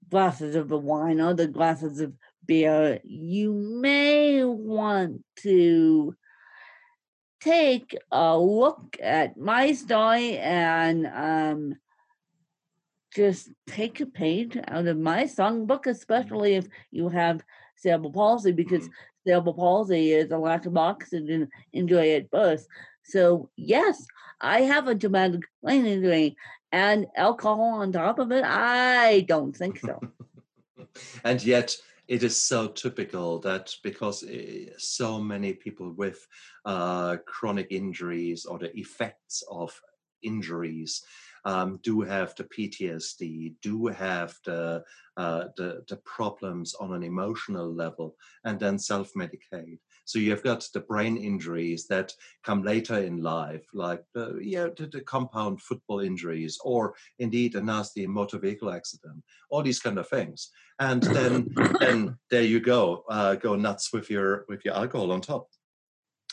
glasses 0.09 0.57
of 0.57 0.68
the 0.68 0.79
wine 0.79 1.20
or 1.20 1.35
the 1.35 1.46
glasses 1.46 2.00
of 2.00 2.12
beer, 2.46 3.00
you 3.05 3.53
may 3.53 4.44
want 4.44 5.24
to 5.37 6.14
take 7.40 7.96
a 8.11 8.38
look 8.38 8.96
at 9.00 9.37
my 9.37 9.72
story 9.72 10.37
and 10.38 11.07
um, 11.07 11.74
just 13.14 13.50
take 13.66 14.00
a 14.00 14.07
page 14.07 14.59
out 14.68 14.87
of 14.87 14.98
my 14.98 15.24
songbook, 15.24 15.87
especially 15.87 16.55
if 16.55 16.66
you 16.90 17.09
have 17.09 17.42
cerebral 17.76 18.12
palsy, 18.12 18.53
because 18.53 18.85
mm-hmm. 18.85 19.29
cerebral 19.29 19.55
palsy 19.55 20.12
is 20.12 20.31
a 20.31 20.38
lack 20.38 20.66
of 20.66 20.76
oxygen 20.76 21.48
injury 21.72 22.14
at 22.14 22.31
birth. 22.31 22.66
So, 23.05 23.50
yes, 23.57 24.05
I 24.40 24.62
have 24.62 24.87
a 24.87 24.94
traumatic 24.94 25.42
brain 25.62 25.87
injury, 25.87 26.37
and 26.73 27.07
alcohol 27.17 27.81
on 27.81 27.93
top 27.93 28.19
of 28.19 28.33
it? 28.33 28.45
I 28.45 29.21
don't 29.23 29.57
think 29.57 29.79
so. 29.79 30.01
and 31.25 31.43
yet, 31.43 31.77
it 32.09 32.25
is 32.25 32.37
so 32.37 32.67
typical 32.67 33.39
that 33.39 33.73
because 33.85 34.25
eh, 34.29 34.67
so 34.79 35.21
many 35.21 35.53
people 35.53 35.93
with 35.93 36.27
uh, 36.65 37.19
chronic 37.25 37.69
injuries 37.71 38.47
or 38.47 38.59
the 38.59 38.77
effects 38.77 39.45
of 39.49 39.81
injuries 40.23 41.03
um, 41.45 41.79
do 41.83 42.01
have 42.01 42.35
the 42.35 42.45
PTSD, 42.45 43.55
do 43.63 43.87
have 43.87 44.35
the, 44.45 44.83
uh, 45.17 45.45
the, 45.57 45.85
the 45.89 45.97
problems 46.05 46.75
on 46.75 46.93
an 46.93 47.03
emotional 47.03 47.73
level, 47.73 48.17
and 48.45 48.59
then 48.59 48.79
self-medicate. 48.79 49.79
So 50.05 50.19
you've 50.19 50.43
got 50.43 50.67
the 50.75 50.81
brain 50.81 51.17
injuries 51.17 51.87
that 51.89 52.13
come 52.45 52.63
later 52.63 52.99
in 52.99 53.23
life, 53.23 53.65
like 53.73 54.03
the, 54.15 54.39
yeah, 54.43 54.69
the, 54.77 54.87
the 54.87 55.01
compound 55.03 55.61
football 55.63 56.01
injuries, 56.01 56.59
or 56.65 56.95
indeed 57.19 57.55
a 57.55 57.63
nasty 57.63 58.07
motor 58.07 58.39
vehicle 58.39 58.71
accident, 58.73 59.23
all 59.51 59.63
these 59.63 59.81
kind 59.81 59.99
of 59.99 60.09
things. 60.09 60.51
And 60.79 61.03
then, 61.03 61.49
then 61.81 62.17
there 62.31 62.43
you 62.43 62.61
go, 62.61 63.05
uh, 63.09 63.37
go 63.37 63.55
nuts 63.55 63.93
with 63.93 64.11
your 64.11 64.45
with 64.49 64.65
your 64.65 64.75
alcohol 64.75 65.13
on 65.13 65.21
top. 65.21 65.49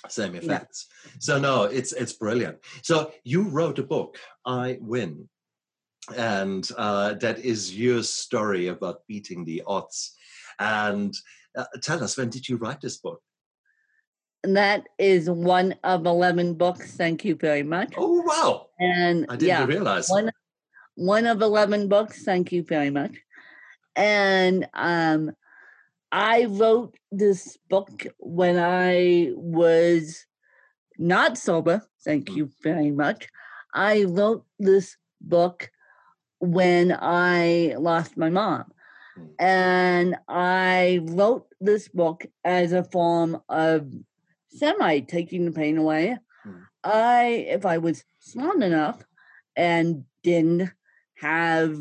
same 0.10 0.36
effects. 0.36 0.88
Yeah. 1.06 1.12
So 1.20 1.40
no, 1.40 1.64
it's 1.64 1.94
it's 1.94 2.14
brilliant. 2.14 2.58
So 2.82 3.12
you 3.24 3.50
wrote 3.50 3.80
a 3.80 3.84
book, 3.84 4.18
I 4.46 4.78
Win, 4.82 5.30
and 6.16 6.70
uh, 6.78 7.14
that 7.16 7.40
is 7.40 7.76
your 7.78 8.04
story 8.04 8.68
about 8.68 9.06
beating 9.08 9.46
the 9.46 9.64
odds. 9.68 10.16
And 10.60 11.14
uh, 11.58 11.66
tell 11.82 12.04
us, 12.04 12.18
when 12.18 12.30
did 12.30 12.48
you 12.48 12.58
write 12.58 12.82
this 12.82 12.98
book? 12.98 13.22
That 14.44 14.88
is 14.98 15.30
one 15.30 15.76
of 15.84 16.06
11 16.06 16.56
books. 16.56 16.96
Thank 16.96 17.26
you 17.26 17.36
very 17.36 17.64
much. 17.64 17.94
Oh, 17.98 18.22
wow. 18.22 18.68
And 18.80 19.26
I 19.30 19.36
didn't 19.36 19.48
yeah, 19.48 19.66
realize. 19.66 20.10
One, 20.10 20.32
one 20.96 21.26
of 21.26 21.42
11 21.42 21.88
books. 21.88 22.24
Thank 22.24 22.52
you 22.52 22.64
very 22.64 22.90
much. 22.90 23.16
And 23.96 24.68
um, 24.74 25.32
I 26.12 26.46
wrote 26.46 26.96
this 27.12 27.58
book 27.70 28.06
when 28.20 28.58
I 28.60 29.32
was 29.36 30.26
not 30.98 31.38
sober. 31.38 31.82
Thank 32.04 32.30
you 32.32 32.50
very 32.64 32.92
much. 32.92 33.28
I 33.74 34.04
wrote 34.04 34.46
this 34.60 34.98
book 35.20 35.70
when 36.40 36.96
I 36.98 37.76
lost 37.78 38.18
my 38.18 38.30
mom. 38.30 38.72
Hmm. 39.16 39.26
And 39.40 40.16
I 40.28 41.00
wrote 41.04 41.48
this 41.60 41.88
book 41.88 42.26
as 42.46 42.72
a 42.72 42.84
form 42.84 43.42
of 43.50 43.88
semi 44.50 45.02
taking 45.02 45.46
the 45.46 45.52
pain 45.52 45.78
away. 45.78 46.18
Hmm. 46.44 46.52
I, 46.84 47.46
if 47.50 47.66
I 47.66 47.78
was 47.78 48.04
smart 48.20 48.62
enough 48.62 49.04
and 49.56 50.06
didn't 50.24 50.72
have 51.16 51.78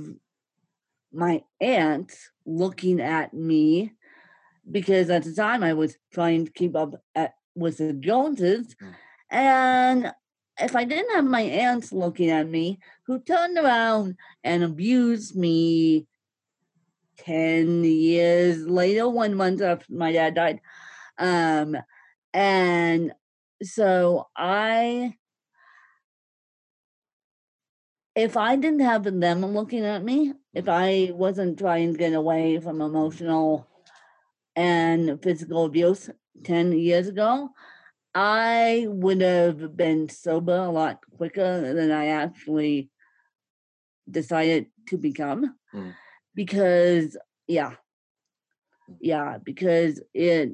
my 1.12 1.42
aunt 1.60 2.14
looking 2.44 3.00
at 3.00 3.32
me, 3.32 3.92
because 4.70 5.10
at 5.10 5.24
the 5.24 5.34
time 5.34 5.62
I 5.62 5.74
was 5.74 5.96
trying 6.12 6.46
to 6.46 6.52
keep 6.52 6.74
up 6.74 6.94
at, 7.14 7.34
with 7.54 7.78
the 7.78 7.92
Joneses, 7.92 8.74
hmm. 8.78 8.90
and 9.30 10.12
if 10.58 10.74
I 10.74 10.84
didn't 10.84 11.14
have 11.14 11.24
my 11.24 11.42
aunt 11.42 11.92
looking 11.92 12.30
at 12.30 12.48
me, 12.48 12.78
who 13.06 13.18
turned 13.20 13.58
around 13.58 14.16
and 14.42 14.64
abused 14.64 15.36
me 15.36 16.06
10 17.18 17.84
years 17.84 18.66
later, 18.66 19.08
one 19.08 19.34
month 19.34 19.60
after 19.60 19.92
my 19.92 20.12
dad 20.12 20.34
died, 20.34 20.60
um, 21.18 21.76
and 22.36 23.14
so 23.62 24.28
I, 24.36 25.14
if 28.14 28.36
I 28.36 28.56
didn't 28.56 28.80
have 28.80 29.04
them 29.04 29.46
looking 29.46 29.86
at 29.86 30.04
me, 30.04 30.34
if 30.52 30.68
I 30.68 31.12
wasn't 31.14 31.58
trying 31.58 31.92
to 31.92 31.98
get 31.98 32.12
away 32.12 32.60
from 32.60 32.82
emotional 32.82 33.66
and 34.54 35.18
physical 35.22 35.64
abuse 35.64 36.10
10 36.44 36.72
years 36.72 37.08
ago, 37.08 37.48
I 38.14 38.84
would 38.86 39.22
have 39.22 39.74
been 39.74 40.10
sober 40.10 40.58
a 40.58 40.68
lot 40.68 40.98
quicker 41.16 41.72
than 41.72 41.90
I 41.90 42.08
actually 42.08 42.90
decided 44.10 44.66
to 44.88 44.98
become. 44.98 45.56
Mm. 45.74 45.94
Because, 46.34 47.16
yeah, 47.48 47.70
mm. 48.90 48.96
yeah, 49.00 49.38
because 49.42 50.02
it 50.12 50.52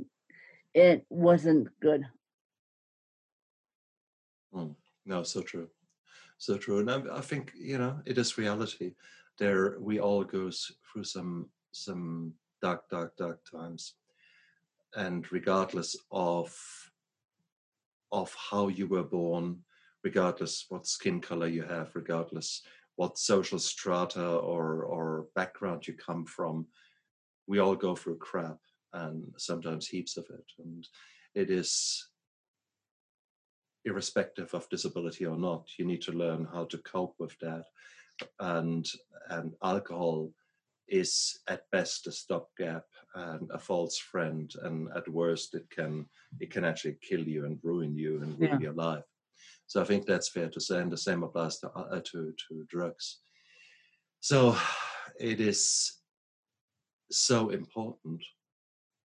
it 0.74 1.04
wasn't 1.08 1.68
good. 1.80 2.06
Mm, 4.54 4.74
no, 5.06 5.22
so 5.22 5.42
true, 5.42 5.68
so 6.38 6.56
true. 6.56 6.80
And 6.80 6.90
I, 6.90 7.18
I, 7.18 7.20
think 7.20 7.52
you 7.56 7.78
know 7.78 8.00
it 8.04 8.18
is 8.18 8.38
reality. 8.38 8.94
There, 9.38 9.78
we 9.80 10.00
all 10.00 10.24
go 10.24 10.50
through 10.50 11.04
some 11.04 11.48
some 11.72 12.34
dark, 12.60 12.88
dark, 12.90 13.16
dark 13.16 13.40
times, 13.50 13.94
and 14.94 15.30
regardless 15.32 15.96
of 16.10 16.54
of 18.10 18.34
how 18.50 18.68
you 18.68 18.86
were 18.86 19.02
born, 19.02 19.58
regardless 20.04 20.66
what 20.68 20.86
skin 20.86 21.20
color 21.20 21.46
you 21.46 21.62
have, 21.62 21.90
regardless 21.94 22.62
what 22.96 23.18
social 23.18 23.58
strata 23.58 24.36
or 24.36 24.84
or 24.84 25.26
background 25.34 25.86
you 25.88 25.94
come 25.94 26.26
from, 26.26 26.66
we 27.46 27.58
all 27.58 27.74
go 27.74 27.96
through 27.96 28.18
crap 28.18 28.58
and 28.92 29.32
sometimes 29.38 29.88
heaps 29.88 30.16
of 30.16 30.26
it. 30.30 30.44
And 30.58 30.86
it 31.34 31.50
is 31.50 32.06
irrespective 33.84 34.52
of 34.54 34.68
disability 34.68 35.26
or 35.26 35.36
not, 35.36 35.66
you 35.78 35.84
need 35.84 36.02
to 36.02 36.12
learn 36.12 36.46
how 36.52 36.64
to 36.64 36.78
cope 36.78 37.14
with 37.18 37.36
that. 37.40 37.64
And 38.40 38.86
and 39.30 39.54
alcohol 39.62 40.32
is 40.88 41.40
at 41.48 41.62
best 41.70 42.06
a 42.06 42.12
stopgap 42.12 42.84
and 43.14 43.50
a 43.50 43.58
false 43.58 43.98
friend, 43.98 44.52
and 44.62 44.88
at 44.94 45.08
worst 45.08 45.54
it 45.54 45.68
can 45.70 46.06
it 46.40 46.50
can 46.50 46.64
actually 46.64 46.98
kill 47.00 47.20
you 47.20 47.46
and 47.46 47.58
ruin 47.62 47.96
you 47.96 48.22
and 48.22 48.38
ruin 48.38 48.60
yeah. 48.60 48.66
your 48.66 48.74
life. 48.74 49.04
So 49.66 49.80
I 49.80 49.84
think 49.84 50.06
that's 50.06 50.28
fair 50.28 50.48
to 50.50 50.60
say, 50.60 50.80
and 50.80 50.92
the 50.92 50.96
same 50.96 51.22
applies 51.22 51.58
to 51.58 51.70
uh, 51.70 52.00
to, 52.00 52.34
to 52.48 52.66
drugs. 52.68 53.18
So 54.20 54.56
it 55.18 55.40
is 55.40 55.94
so 57.10 57.50
important 57.50 58.22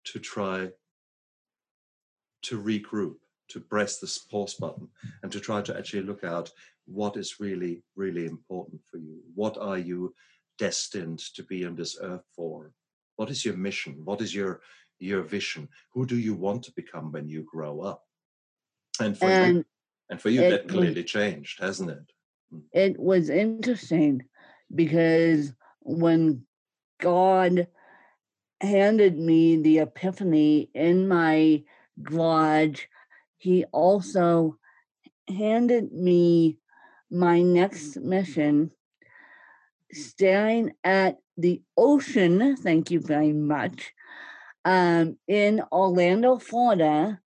to 0.05 0.19
try 0.19 0.69
to 2.43 2.61
regroup, 2.61 3.15
to 3.49 3.59
press 3.59 3.99
the 3.99 4.19
pause 4.29 4.53
button, 4.55 4.87
and 5.23 5.31
to 5.31 5.39
try 5.39 5.61
to 5.61 5.77
actually 5.77 6.03
look 6.03 6.23
out 6.23 6.51
what 6.85 7.17
is 7.17 7.39
really, 7.39 7.83
really 7.95 8.25
important 8.25 8.81
for 8.89 8.97
you. 8.97 9.19
What 9.33 9.57
are 9.57 9.77
you 9.77 10.13
destined 10.57 11.19
to 11.35 11.43
be 11.43 11.65
on 11.65 11.75
this 11.75 11.97
earth 12.01 12.23
for? 12.35 12.71
What 13.15 13.29
is 13.29 13.43
your 13.43 13.57
mission? 13.57 14.01
What 14.03 14.21
is 14.21 14.33
your 14.33 14.61
your 14.99 15.23
vision? 15.23 15.67
Who 15.93 16.05
do 16.05 16.17
you 16.17 16.33
want 16.33 16.63
to 16.63 16.71
become 16.73 17.11
when 17.11 17.27
you 17.27 17.43
grow 17.43 17.81
up? 17.81 18.03
And 18.99 19.17
for 19.17 19.25
and 19.25 19.57
you, 19.57 19.65
and 20.09 20.21
for 20.21 20.29
you, 20.29 20.41
that 20.41 20.67
clearly 20.67 21.01
was, 21.01 21.11
changed, 21.11 21.61
hasn't 21.61 21.89
it? 21.89 22.11
Hmm. 22.51 22.59
It 22.71 22.99
was 22.99 23.29
interesting 23.29 24.23
because 24.73 25.51
when 25.81 26.45
God 26.99 27.67
handed 28.61 29.17
me 29.17 29.57
the 29.57 29.79
epiphany 29.79 30.69
in 30.73 31.07
my 31.07 31.63
lodge, 32.09 32.89
he 33.37 33.65
also 33.65 34.57
handed 35.27 35.91
me 35.91 36.57
my 37.09 37.41
next 37.41 37.97
mission 37.97 38.71
staring 39.91 40.73
at 40.83 41.17
the 41.37 41.61
ocean, 41.77 42.55
thank 42.55 42.91
you 42.91 42.99
very 42.99 43.33
much, 43.33 43.93
um, 44.63 45.17
in 45.27 45.61
Orlando, 45.71 46.37
Florida. 46.37 47.19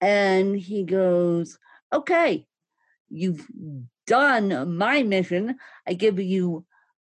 And 0.00 0.56
he 0.56 0.84
goes, 0.84 1.58
Okay, 1.92 2.46
you've 3.08 3.46
done 4.06 4.76
my 4.76 5.02
mission. 5.02 5.56
I 5.86 5.94
give 5.94 6.18
you 6.18 6.64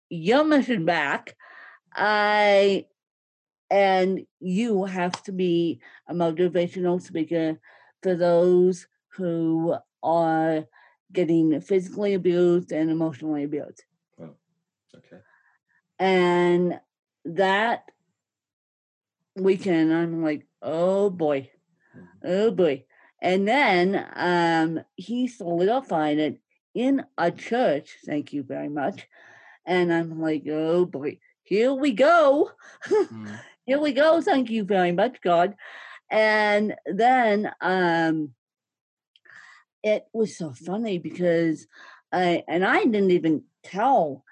your 0.09 0.45
mission 0.45 0.85
back. 0.85 1.37
I 1.95 2.87
and 3.71 4.27
you 4.41 4.85
have 4.85 5.23
to 5.23 5.33
be 5.33 5.81
a 6.09 6.15
motivational 6.15 7.01
speaker 7.01 7.59
for 8.03 8.15
those 8.17 8.87
who 9.15 9.77
are 10.03 10.65
getting 11.13 11.61
physically 11.61 12.15
abused 12.15 12.73
and 12.73 12.91
emotionally 12.91 13.45
abused. 13.45 13.85
Oh, 14.21 14.35
okay. 14.97 15.23
And 15.99 16.81
that 17.25 17.85
weekend, 19.37 19.93
I'm 19.93 20.23
like, 20.23 20.47
oh 20.63 21.11
boy, 21.11 21.51
mm-hmm. 21.97 22.05
oh 22.25 22.51
boy. 22.51 22.85
And 23.23 23.47
then 23.47 24.07
um, 24.17 24.81
he 24.97 25.29
solidified 25.29 26.19
it 26.19 26.41
in 26.75 27.05
a 27.19 27.31
church. 27.31 27.99
Thank 28.07 28.33
you 28.33 28.43
very 28.43 28.69
much. 28.69 29.07
And 29.67 29.93
I'm 29.93 30.21
like, 30.21 30.45
oh 30.51 30.87
boy, 30.87 31.19
here 31.43 31.73
we 31.73 31.93
go. 31.93 32.51
Mm 32.91 33.39
here 33.67 33.81
we 33.81 33.93
go. 33.93 34.21
Thank 34.21 34.51
you 34.51 34.65
very 34.65 34.93
much, 34.93 35.19
God. 35.23 35.55
And 36.11 36.75
then 36.87 37.51
um, 37.61 38.35
it 39.83 40.07
was 40.13 40.37
so 40.37 40.53
funny 40.53 40.99
because 40.99 41.67
I, 42.13 42.43
and 42.49 42.65
I 42.65 42.85
didn't 42.85 43.13
even 43.13 43.45
tell 43.63 44.25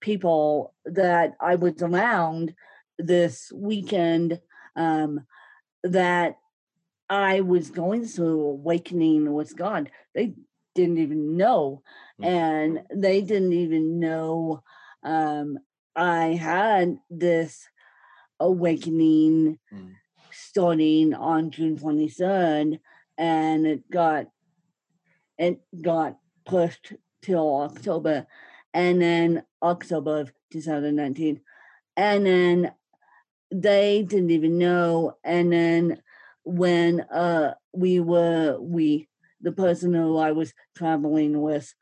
people 0.00 0.74
that 0.84 1.34
I 1.40 1.56
was 1.56 1.82
around 1.82 2.54
this 2.98 3.52
weekend 3.54 4.40
um, 4.76 5.26
that 5.82 6.38
I 7.08 7.40
was 7.40 7.70
going 7.70 8.04
through 8.04 8.40
awakening 8.42 9.32
with 9.32 9.56
God. 9.56 9.90
They 10.14 10.34
didn't 10.74 10.98
even 10.98 11.36
know, 11.36 11.82
mm. 12.20 12.26
and 12.26 12.82
they 12.94 13.20
didn't 13.20 13.52
even 13.52 14.00
know 14.00 14.62
um, 15.02 15.58
I 15.94 16.34
had 16.34 16.98
this 17.08 17.68
awakening 18.40 19.58
mm. 19.72 19.94
starting 20.30 21.14
on 21.14 21.50
June 21.50 21.78
23rd 21.78 22.78
and 23.18 23.66
it 23.66 23.90
got 23.90 24.26
it 25.38 25.60
got 25.82 26.18
pushed 26.44 26.92
till 27.22 27.62
October 27.62 28.26
and 28.74 29.00
then 29.00 29.42
October 29.62 30.20
of 30.20 30.32
2019 30.52 31.40
and 31.96 32.26
then 32.26 32.72
they 33.50 34.02
didn't 34.02 34.30
even 34.30 34.58
know 34.58 35.16
and 35.24 35.52
then 35.52 36.02
when 36.44 37.00
uh, 37.00 37.54
we 37.72 37.98
were 37.98 38.56
we 38.60 39.08
the 39.40 39.52
person 39.52 39.92
who 39.92 40.16
I 40.16 40.32
was 40.32 40.54
traveling 40.76 41.40
with, 41.40 41.74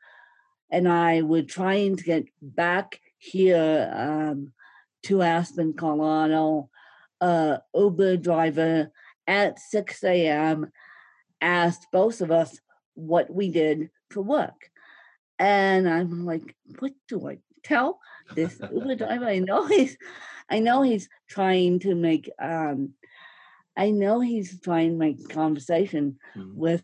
and 0.69 0.87
I 0.87 1.21
were 1.21 1.43
trying 1.43 1.95
to 1.95 2.03
get 2.03 2.25
back 2.41 2.99
here 3.17 3.91
um, 3.95 4.53
to 5.05 5.21
Aspen, 5.21 5.73
Colorado. 5.73 6.69
Uh, 7.21 7.57
Uber 7.73 8.17
driver 8.17 8.91
at 9.25 9.59
6 9.59 10.03
a.m. 10.03 10.71
asked 11.41 11.87
both 11.91 12.21
of 12.21 12.29
us 12.31 12.59
what 12.93 13.33
we 13.33 13.49
did 13.49 13.89
for 14.09 14.21
work. 14.21 14.69
And 15.39 15.89
I'm 15.89 16.25
like, 16.25 16.55
what 16.79 16.93
do 17.07 17.27
I 17.27 17.39
tell 17.63 17.99
this 18.35 18.59
Uber 18.71 18.95
driver? 18.95 19.25
I 19.25 19.39
know 19.39 19.65
he's 19.65 19.97
I 20.49 20.59
know 20.59 20.83
he's 20.83 21.09
trying 21.27 21.79
to 21.79 21.95
make 21.95 22.29
um 22.39 22.93
I 23.77 23.91
know 23.91 24.19
he's 24.19 24.59
trying 24.61 24.91
to 24.91 24.97
make 24.97 25.29
conversation 25.29 26.17
mm-hmm. 26.35 26.55
with 26.55 26.83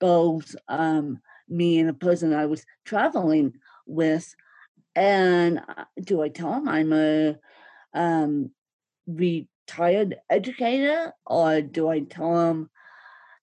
both 0.00 0.54
um 0.68 1.20
me 1.48 1.78
and 1.78 1.90
a 1.90 1.94
person 1.94 2.32
I 2.34 2.46
was 2.46 2.64
traveling 2.84 3.54
with. 3.86 4.34
And 4.98 5.60
uh, 5.60 5.84
do 6.02 6.22
I 6.22 6.28
tell 6.28 6.50
them 6.50 6.68
I'm 6.68 6.92
a 6.92 7.36
um 7.94 8.50
retired 9.06 10.16
educator 10.28 11.12
or 11.24 11.60
do 11.60 11.88
I 11.88 12.00
tell 12.00 12.34
them 12.34 12.70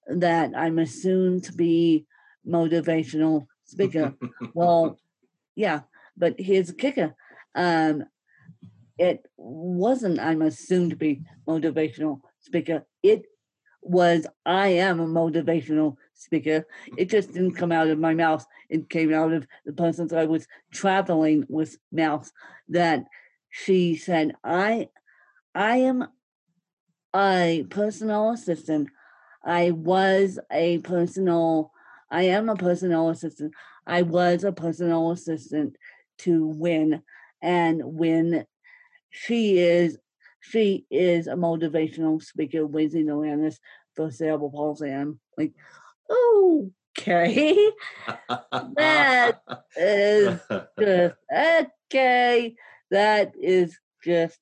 that 0.07 0.51
I'm 0.53 0.79
a 0.79 0.85
soon 0.85 1.39
to 1.41 1.53
be 1.53 2.05
motivational 2.45 3.47
speaker? 3.63 4.15
well, 4.53 4.99
yeah, 5.55 5.81
but 6.17 6.35
here's 6.37 6.67
the 6.67 6.73
kicker. 6.73 7.15
Um, 7.55 8.03
it 8.97 9.25
wasn't 9.37 10.19
I'm 10.19 10.41
a 10.41 10.51
soon 10.51 10.89
to 10.89 10.97
be 10.97 11.21
motivational 11.47 12.19
speaker. 12.41 12.85
It 13.01 13.23
was 13.81 14.27
I 14.45 14.67
am 14.67 14.99
a 14.99 15.07
motivational 15.07 15.95
speaker. 16.15 16.65
It 16.97 17.09
just 17.09 17.33
didn't 17.33 17.55
come 17.55 17.71
out 17.71 17.87
of 17.87 17.99
my 17.99 18.13
mouth. 18.13 18.45
It 18.69 18.89
came 18.89 19.13
out 19.13 19.33
of 19.33 19.47
the 19.65 19.73
person 19.73 20.13
I 20.15 20.25
was 20.25 20.47
traveling 20.71 21.45
with 21.49 21.77
mouth 21.91 22.31
that 22.69 23.05
she 23.49 23.95
said, 23.95 24.33
I 24.43 24.89
I 25.53 25.77
am 25.77 26.07
a 27.15 27.65
personal 27.69 28.31
assistant. 28.31 28.89
I 29.43 29.71
was 29.71 30.39
a 30.51 30.79
personal 30.79 31.71
I 32.11 32.23
am 32.23 32.49
a 32.49 32.55
personal 32.55 33.09
assistant. 33.09 33.53
I 33.87 34.01
was 34.01 34.43
a 34.43 34.51
personal 34.51 35.11
assistant 35.11 35.75
to 36.19 36.45
win 36.47 37.01
and 37.41 37.81
when 37.83 38.45
she 39.09 39.59
is 39.59 39.97
she 40.41 40.85
is 40.91 41.27
a 41.27 41.33
motivational 41.33 42.21
speaker 42.21 42.65
raising 42.65 43.09
awareness 43.09 43.59
for 43.95 44.11
cerebral 44.11 44.51
palsy. 44.51 44.91
I'm 44.91 45.19
like, 45.37 45.53
okay, 46.99 47.71
that 48.75 49.41
is 49.75 50.39
just 50.79 51.15
okay. 51.91 52.55
That 52.91 53.33
is 53.39 53.77
just 54.03 54.39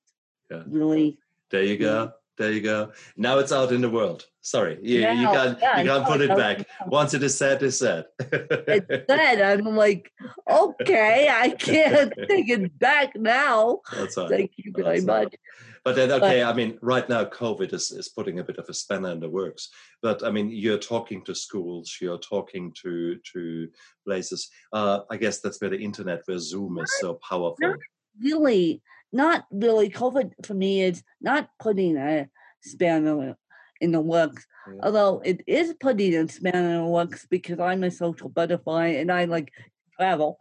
yeah. 0.51 0.63
really. 0.67 1.17
There 1.51 1.63
you 1.63 1.77
go. 1.77 2.13
There 2.37 2.51
you 2.51 2.61
go. 2.61 2.91
Now 3.15 3.37
it's 3.37 3.51
out 3.51 3.71
in 3.71 3.81
the 3.81 3.89
world. 3.89 4.25
Sorry, 4.41 4.79
you, 4.81 5.01
now, 5.01 5.11
you 5.11 5.27
can't 5.27 5.59
yeah, 5.61 5.81
you 5.81 5.89
can't 5.89 6.05
put 6.05 6.19
it 6.19 6.35
back. 6.35 6.65
Once 6.87 7.13
it 7.13 7.21
is 7.23 7.37
said, 7.37 7.61
it's 7.61 7.79
said. 7.79 8.05
it's 8.19 9.07
said. 9.07 9.41
I'm 9.41 9.75
like, 9.75 10.11
okay, 10.49 11.29
I 11.31 11.51
can't 11.51 12.11
take 12.29 12.49
it 12.49 12.77
back 12.79 13.15
now. 13.15 13.81
Thank 14.27 14.51
you 14.57 14.73
very 14.75 15.01
much. 15.01 15.35
But 15.83 15.97
then, 15.97 16.11
okay, 16.11 16.41
but, 16.41 16.49
I 16.49 16.53
mean, 16.53 16.79
right 16.81 17.07
now 17.09 17.25
COVID 17.25 17.73
is, 17.73 17.91
is 17.91 18.07
putting 18.07 18.39
a 18.39 18.43
bit 18.43 18.57
of 18.57 18.69
a 18.69 18.73
spanner 18.73 19.11
in 19.11 19.19
the 19.19 19.29
works. 19.29 19.69
But 20.01 20.23
I 20.23 20.31
mean, 20.31 20.49
you're 20.49 20.77
talking 20.77 21.23
to 21.25 21.35
schools, 21.35 21.97
you're 21.99 22.17
talking 22.17 22.73
to 22.83 23.17
to 23.33 23.67
places. 24.05 24.49
Uh, 24.71 25.01
I 25.09 25.17
guess 25.17 25.41
that's 25.41 25.59
where 25.59 25.69
the 25.69 25.79
internet, 25.79 26.21
where 26.25 26.39
Zoom 26.39 26.79
is 26.79 26.91
so 26.99 27.15
powerful. 27.15 27.57
Not 27.59 27.79
really, 28.21 28.81
not 29.11 29.45
really. 29.51 29.89
COVID 29.89 30.45
for 30.45 30.53
me 30.53 30.83
is 30.83 31.03
not 31.19 31.49
putting 31.59 31.97
a 31.97 32.29
spanner 32.61 33.35
in 33.81 33.91
the 33.91 33.99
works. 33.99 34.45
Yeah. 34.65 34.79
Although 34.83 35.21
it 35.25 35.43
is 35.47 35.75
putting 35.81 36.15
a 36.15 36.29
spanner 36.29 36.75
in 36.75 36.77
the 36.77 36.85
works 36.85 37.27
because 37.29 37.59
I'm 37.59 37.83
a 37.83 37.91
social 37.91 38.29
butterfly 38.29 38.87
and 38.87 39.11
I 39.11 39.25
like 39.25 39.51
travel, 39.97 40.39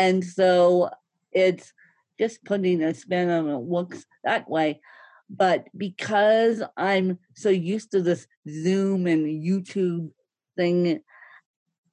and 0.00 0.24
so 0.24 0.88
it's 1.30 1.74
just 2.22 2.44
putting 2.44 2.84
a 2.84 2.94
spin 2.94 3.28
on 3.30 3.48
it 3.48 3.58
works 3.58 4.06
that 4.22 4.48
way. 4.48 4.80
But 5.28 5.66
because 5.76 6.62
I'm 6.76 7.18
so 7.34 7.48
used 7.48 7.90
to 7.92 8.00
this 8.00 8.28
Zoom 8.48 9.08
and 9.08 9.26
YouTube 9.26 10.10
thing, 10.56 11.02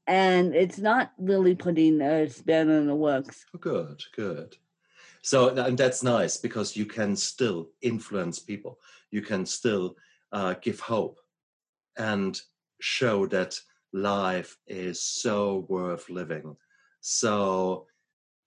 and 0.06 0.54
it's 0.54 0.78
not 0.78 1.14
really 1.18 1.56
putting 1.56 2.00
a 2.02 2.30
spin 2.30 2.70
on 2.70 2.86
the 2.86 2.94
works. 2.94 3.44
Oh, 3.56 3.58
good, 3.58 4.04
good. 4.16 4.56
So, 5.24 5.50
and 5.50 5.76
that's 5.76 6.04
nice 6.04 6.38
because 6.38 6.78
you 6.78 6.86
can 6.86 7.16
still 7.16 7.70
influence 7.82 8.38
people. 8.38 8.78
You 9.10 9.24
can 9.24 9.48
still 9.48 9.96
uh, 10.32 10.54
give 10.62 10.80
hope 10.80 11.20
and 11.98 12.40
show 12.80 13.26
that 13.28 13.60
life 13.94 14.58
is 14.68 15.02
so 15.02 15.66
worth 15.70 16.08
living. 16.10 16.56
So 17.02 17.88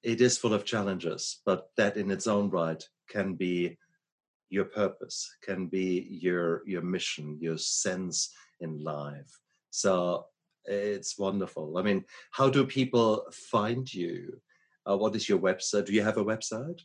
it 0.02 0.20
is 0.20 0.38
full 0.38 0.54
of 0.54 0.64
challenges, 0.64 1.40
but 1.46 1.68
that 1.76 1.96
in 1.96 2.10
its 2.10 2.26
own 2.26 2.50
right 2.50 2.82
can 3.08 3.34
be 3.34 3.78
your 4.50 4.64
purpose, 4.66 5.34
can 5.42 5.66
be 5.66 6.06
your 6.10 6.62
your 6.66 6.82
mission, 6.82 7.38
your 7.40 7.56
sense 7.56 8.34
in 8.60 8.82
life. 8.82 9.38
So 9.70 10.26
it's 10.64 11.18
wonderful. 11.18 11.78
I 11.78 11.82
mean, 11.82 12.04
how 12.30 12.50
do 12.50 12.66
people 12.66 13.24
find 13.32 13.92
you? 13.92 14.40
Uh, 14.88 14.96
what 14.96 15.16
is 15.16 15.28
your 15.28 15.38
website? 15.38 15.86
Do 15.86 15.92
you 15.92 16.02
have 16.02 16.18
a 16.18 16.24
website? 16.24 16.80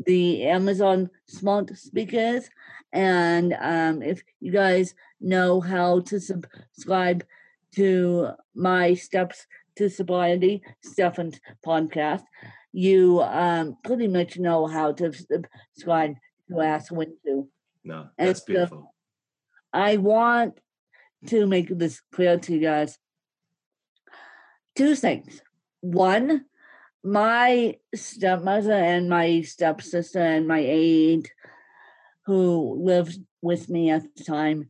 the 0.06 0.46
Amazon 0.46 1.12
smart 1.28 1.78
speakers. 1.78 2.50
And 2.92 3.56
um, 3.62 4.02
if 4.02 4.24
you 4.40 4.52
guys 4.52 4.96
know 5.22 5.62
how 5.62 6.00
to 6.10 6.20
subscribe 6.20 7.24
to 7.76 8.30
my 8.56 8.96
Steps 8.96 9.46
to 9.78 9.90
Sobriety, 9.90 10.64
Stefan's 10.82 11.40
podcast, 11.64 12.24
you 12.72 13.22
um, 13.22 13.78
pretty 13.84 14.08
much 14.08 14.40
know 14.40 14.66
how 14.66 14.92
to 14.94 15.14
subscribe 15.14 16.16
to 16.50 16.62
Ask 16.62 16.92
Win 16.92 17.14
To. 17.26 17.48
No, 17.84 18.08
that's 18.18 18.40
and 18.40 18.48
beautiful. 18.48 18.96
I 19.72 19.98
want 19.98 20.60
to 21.28 21.46
make 21.46 21.70
this 21.70 22.02
clear 22.12 22.40
to 22.40 22.54
you 22.54 22.62
guys. 22.62 22.98
Two 24.76 24.96
things. 24.96 25.42
One, 25.82 26.46
my 27.04 27.78
stepmother 27.94 28.72
and 28.72 29.10
my 29.10 29.42
stepsister 29.42 30.20
and 30.20 30.48
my 30.48 30.60
aunt 30.60 31.30
who 32.26 32.80
lived 32.82 33.20
with 33.42 33.70
me 33.70 33.90
at 33.90 34.04
the 34.16 34.24
time 34.24 34.70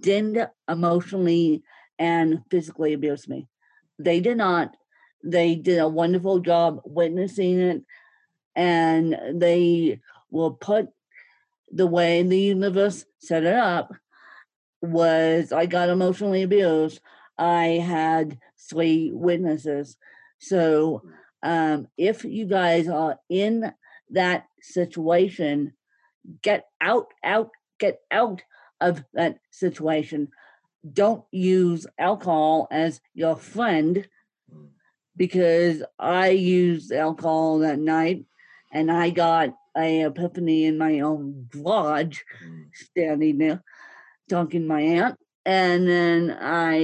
didn't 0.00 0.48
emotionally 0.68 1.62
and 1.98 2.40
physically 2.50 2.94
abuse 2.94 3.28
me. 3.28 3.48
They 3.98 4.20
did 4.20 4.38
not. 4.38 4.74
They 5.22 5.56
did 5.56 5.78
a 5.78 5.88
wonderful 5.88 6.38
job 6.38 6.80
witnessing 6.84 7.58
it, 7.58 7.82
and 8.54 9.18
they 9.34 10.00
will 10.30 10.52
put 10.52 10.88
the 11.70 11.86
way 11.86 12.22
the 12.22 12.38
universe 12.38 13.04
set 13.18 13.44
it 13.44 13.54
up 13.54 13.92
was 14.80 15.52
I 15.52 15.66
got 15.66 15.88
emotionally 15.88 16.42
abused. 16.42 17.00
I 17.36 17.82
had 17.84 18.38
three 18.70 19.10
witnesses. 19.12 19.96
So 20.38 21.02
um, 21.42 21.88
if 21.96 22.24
you 22.24 22.46
guys 22.46 22.88
are 22.88 23.18
in 23.28 23.72
that 24.10 24.46
situation, 24.60 25.72
get 26.42 26.66
out, 26.80 27.06
out, 27.22 27.50
get 27.78 28.00
out 28.10 28.42
of 28.80 29.04
that 29.14 29.38
situation. 29.50 30.28
Don't 30.90 31.24
use 31.30 31.86
alcohol 31.98 32.68
as 32.70 33.00
your 33.14 33.36
friend 33.36 34.06
because 35.16 35.82
I 35.98 36.30
used 36.30 36.92
alcohol 36.92 37.58
that 37.58 37.78
night 37.78 38.24
and 38.72 38.90
I 38.90 39.10
got 39.10 39.50
a 39.76 40.02
epiphany 40.02 40.64
in 40.64 40.78
my 40.78 41.00
own 41.00 41.48
garage 41.50 42.20
mm. 42.44 42.66
standing 42.72 43.38
there 43.38 43.62
talking 44.28 44.62
to 44.62 44.66
my 44.66 44.80
aunt. 44.80 45.18
And 45.44 45.88
then 45.88 46.36
I, 46.38 46.78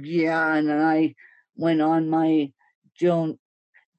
yeah, 0.00 0.54
and 0.54 0.68
then 0.68 0.80
I 0.80 1.14
went 1.54 1.80
on 1.82 2.08
my 2.08 2.52
Joan 2.98 3.38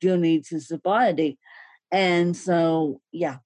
journey 0.01 0.41
to 0.41 0.59
sobriety. 0.59 1.37
And 1.91 2.35
so, 2.35 3.01
yeah. 3.11 3.37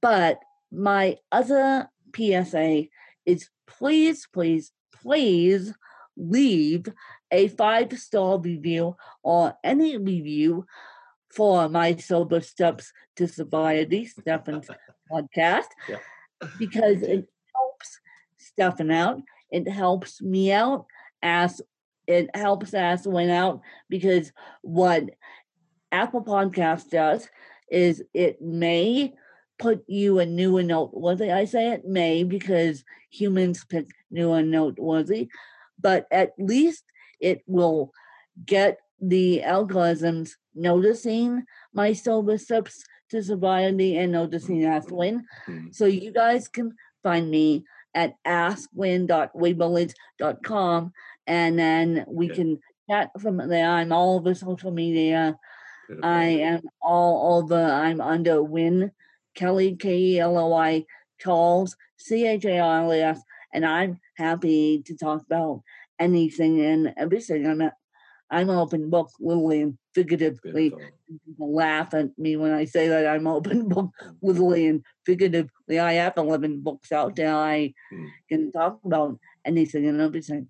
But 0.00 0.38
my 0.72 1.16
other 1.30 1.88
PSA 2.14 2.84
is 3.26 3.48
please, 3.66 4.26
please, 4.32 4.72
please 5.02 5.72
leave 6.16 6.86
a 7.30 7.48
five 7.48 7.92
star 7.98 8.38
review 8.38 8.96
or 9.22 9.54
any 9.62 9.96
review 9.96 10.66
for 11.32 11.68
my 11.68 11.94
Sober 11.96 12.40
Steps 12.40 12.92
to 13.16 13.28
Sobriety, 13.28 14.04
Stefan's 14.06 14.68
podcast, 15.10 15.66
Yeah. 15.88 15.98
because 16.58 17.02
it 17.02 17.28
helps 17.54 18.00
Stefan 18.38 18.90
out. 18.90 19.20
It 19.50 19.68
helps 19.68 20.20
me 20.20 20.52
out 20.52 20.86
as 21.22 21.60
it 22.06 22.34
helps 22.34 22.74
Ask 22.74 23.04
Win 23.06 23.30
out 23.30 23.60
because 23.88 24.32
what 24.62 25.04
Apple 25.92 26.22
Podcast 26.22 26.90
does 26.90 27.28
is 27.70 28.02
it 28.14 28.40
may 28.42 29.14
put 29.58 29.84
you 29.86 30.18
a 30.18 30.26
new 30.26 30.58
and 30.58 30.68
noteworthy. 30.68 31.30
I 31.30 31.44
say 31.44 31.70
it 31.72 31.84
may 31.84 32.24
because 32.24 32.84
humans 33.10 33.64
pick 33.64 33.86
new 34.10 34.32
and 34.32 34.50
noteworthy, 34.50 35.28
but 35.78 36.06
at 36.10 36.32
least 36.38 36.84
it 37.20 37.42
will 37.46 37.92
get 38.46 38.78
the 39.00 39.42
algorithms 39.44 40.32
noticing 40.54 41.44
my 41.72 41.92
sober 41.92 42.38
steps 42.38 42.84
to 43.10 43.22
sobriety 43.22 43.96
and 43.98 44.10
noticing 44.12 44.64
Ask 44.64 44.90
Win. 44.90 45.24
Mm. 45.48 45.74
So 45.74 45.84
you 45.86 46.12
guys 46.12 46.48
can 46.48 46.74
find 47.02 47.28
me 47.30 47.64
at 47.94 48.14
askwin.webelieve.com 48.26 50.92
and 51.26 51.58
then 51.58 52.04
we 52.08 52.28
Yeah. 52.28 52.34
can 52.34 52.58
chat 52.88 53.10
from 53.20 53.36
there. 53.48 53.68
I'm 53.68 53.92
all 53.92 54.16
over 54.16 54.34
social 54.34 54.70
media. 54.70 55.36
Beautiful. 55.90 56.08
I 56.08 56.24
am 56.26 56.60
all 56.80 57.38
over. 57.42 57.60
I'm 57.60 58.00
under 58.00 58.42
Win 58.44 58.92
Kelly 59.34 59.74
K 59.74 59.96
E 59.98 60.20
L 60.20 60.38
O 60.38 60.52
I 60.54 60.84
Charles 61.18 61.74
C 61.98 62.26
H 62.28 62.44
A 62.44 62.60
R 62.60 62.84
L 62.84 62.94
E 62.94 63.00
S, 63.00 63.20
and 63.52 63.66
I'm 63.66 63.98
happy 64.16 64.82
to 64.86 64.96
talk 64.96 65.22
about 65.26 65.62
anything 65.98 66.60
and 66.60 66.94
everything. 66.96 67.44
I'm 67.44 67.60
a, 67.60 67.72
I'm 68.30 68.48
an 68.50 68.56
open 68.56 68.88
book, 68.88 69.10
literally 69.18 69.62
and 69.62 69.78
figuratively. 69.92 70.70
Beautiful. 70.70 70.92
People 71.26 71.52
laugh 71.56 71.92
at 71.94 72.16
me 72.16 72.36
when 72.36 72.52
I 72.52 72.66
say 72.66 72.86
that 72.86 73.08
I'm 73.08 73.26
open 73.26 73.68
book, 73.74 73.90
literally 74.22 74.68
and 74.68 74.84
figuratively. 75.04 75.80
I 75.80 75.94
have 75.94 76.12
11 76.16 76.60
books 76.62 76.92
out 76.92 77.16
there. 77.16 77.34
I 77.34 77.74
Mm. 77.92 78.06
can 78.28 78.52
talk 78.52 78.78
about 78.84 79.18
anything 79.44 79.88
and 79.88 80.00
everything. 80.00 80.46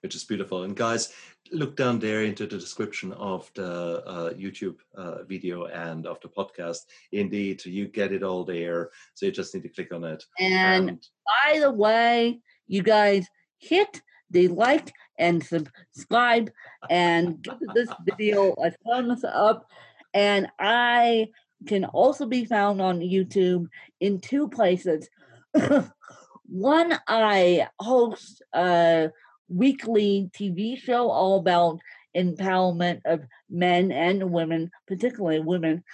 which 0.00 0.14
is 0.14 0.24
beautiful. 0.24 0.62
And 0.62 0.74
guys, 0.74 1.12
look 1.52 1.76
down 1.76 1.98
there 1.98 2.22
into 2.24 2.46
the 2.46 2.58
description 2.58 3.12
of 3.12 3.50
the 3.54 4.02
uh, 4.06 4.32
YouTube 4.34 4.76
uh, 4.96 5.22
video 5.24 5.66
and 5.66 6.06
of 6.06 6.20
the 6.20 6.28
podcast. 6.28 6.80
Indeed, 7.12 7.64
you 7.64 7.88
get 7.88 8.12
it 8.12 8.22
all 8.22 8.44
there. 8.44 8.90
So 9.14 9.26
you 9.26 9.32
just 9.32 9.54
need 9.54 9.62
to 9.62 9.68
click 9.68 9.92
on 9.92 10.04
it. 10.04 10.24
And 10.38 11.00
by 11.44 11.58
the 11.60 11.70
way, 11.70 12.40
you 12.66 12.82
guys 12.82 13.26
hit 13.58 14.02
the 14.30 14.48
like 14.48 14.92
and 15.18 15.42
subscribe 15.42 16.50
and 16.90 17.42
give 17.42 17.58
this 17.74 17.90
video 18.04 18.52
a 18.52 18.72
thumbs 18.84 19.24
up. 19.24 19.68
And 20.14 20.48
I 20.58 21.28
can 21.66 21.84
also 21.84 22.26
be 22.26 22.44
found 22.44 22.80
on 22.80 23.00
YouTube 23.00 23.66
in 24.00 24.20
two 24.20 24.48
places. 24.48 25.08
One, 26.48 26.98
I 27.08 27.68
host 27.80 28.42
a 28.54 29.10
weekly 29.48 30.30
TV 30.34 30.78
show 30.78 31.10
all 31.10 31.38
about 31.38 31.78
empowerment 32.16 33.00
of 33.04 33.20
men 33.50 33.92
and 33.92 34.30
women, 34.30 34.70
particularly 34.86 35.40
women. 35.40 35.84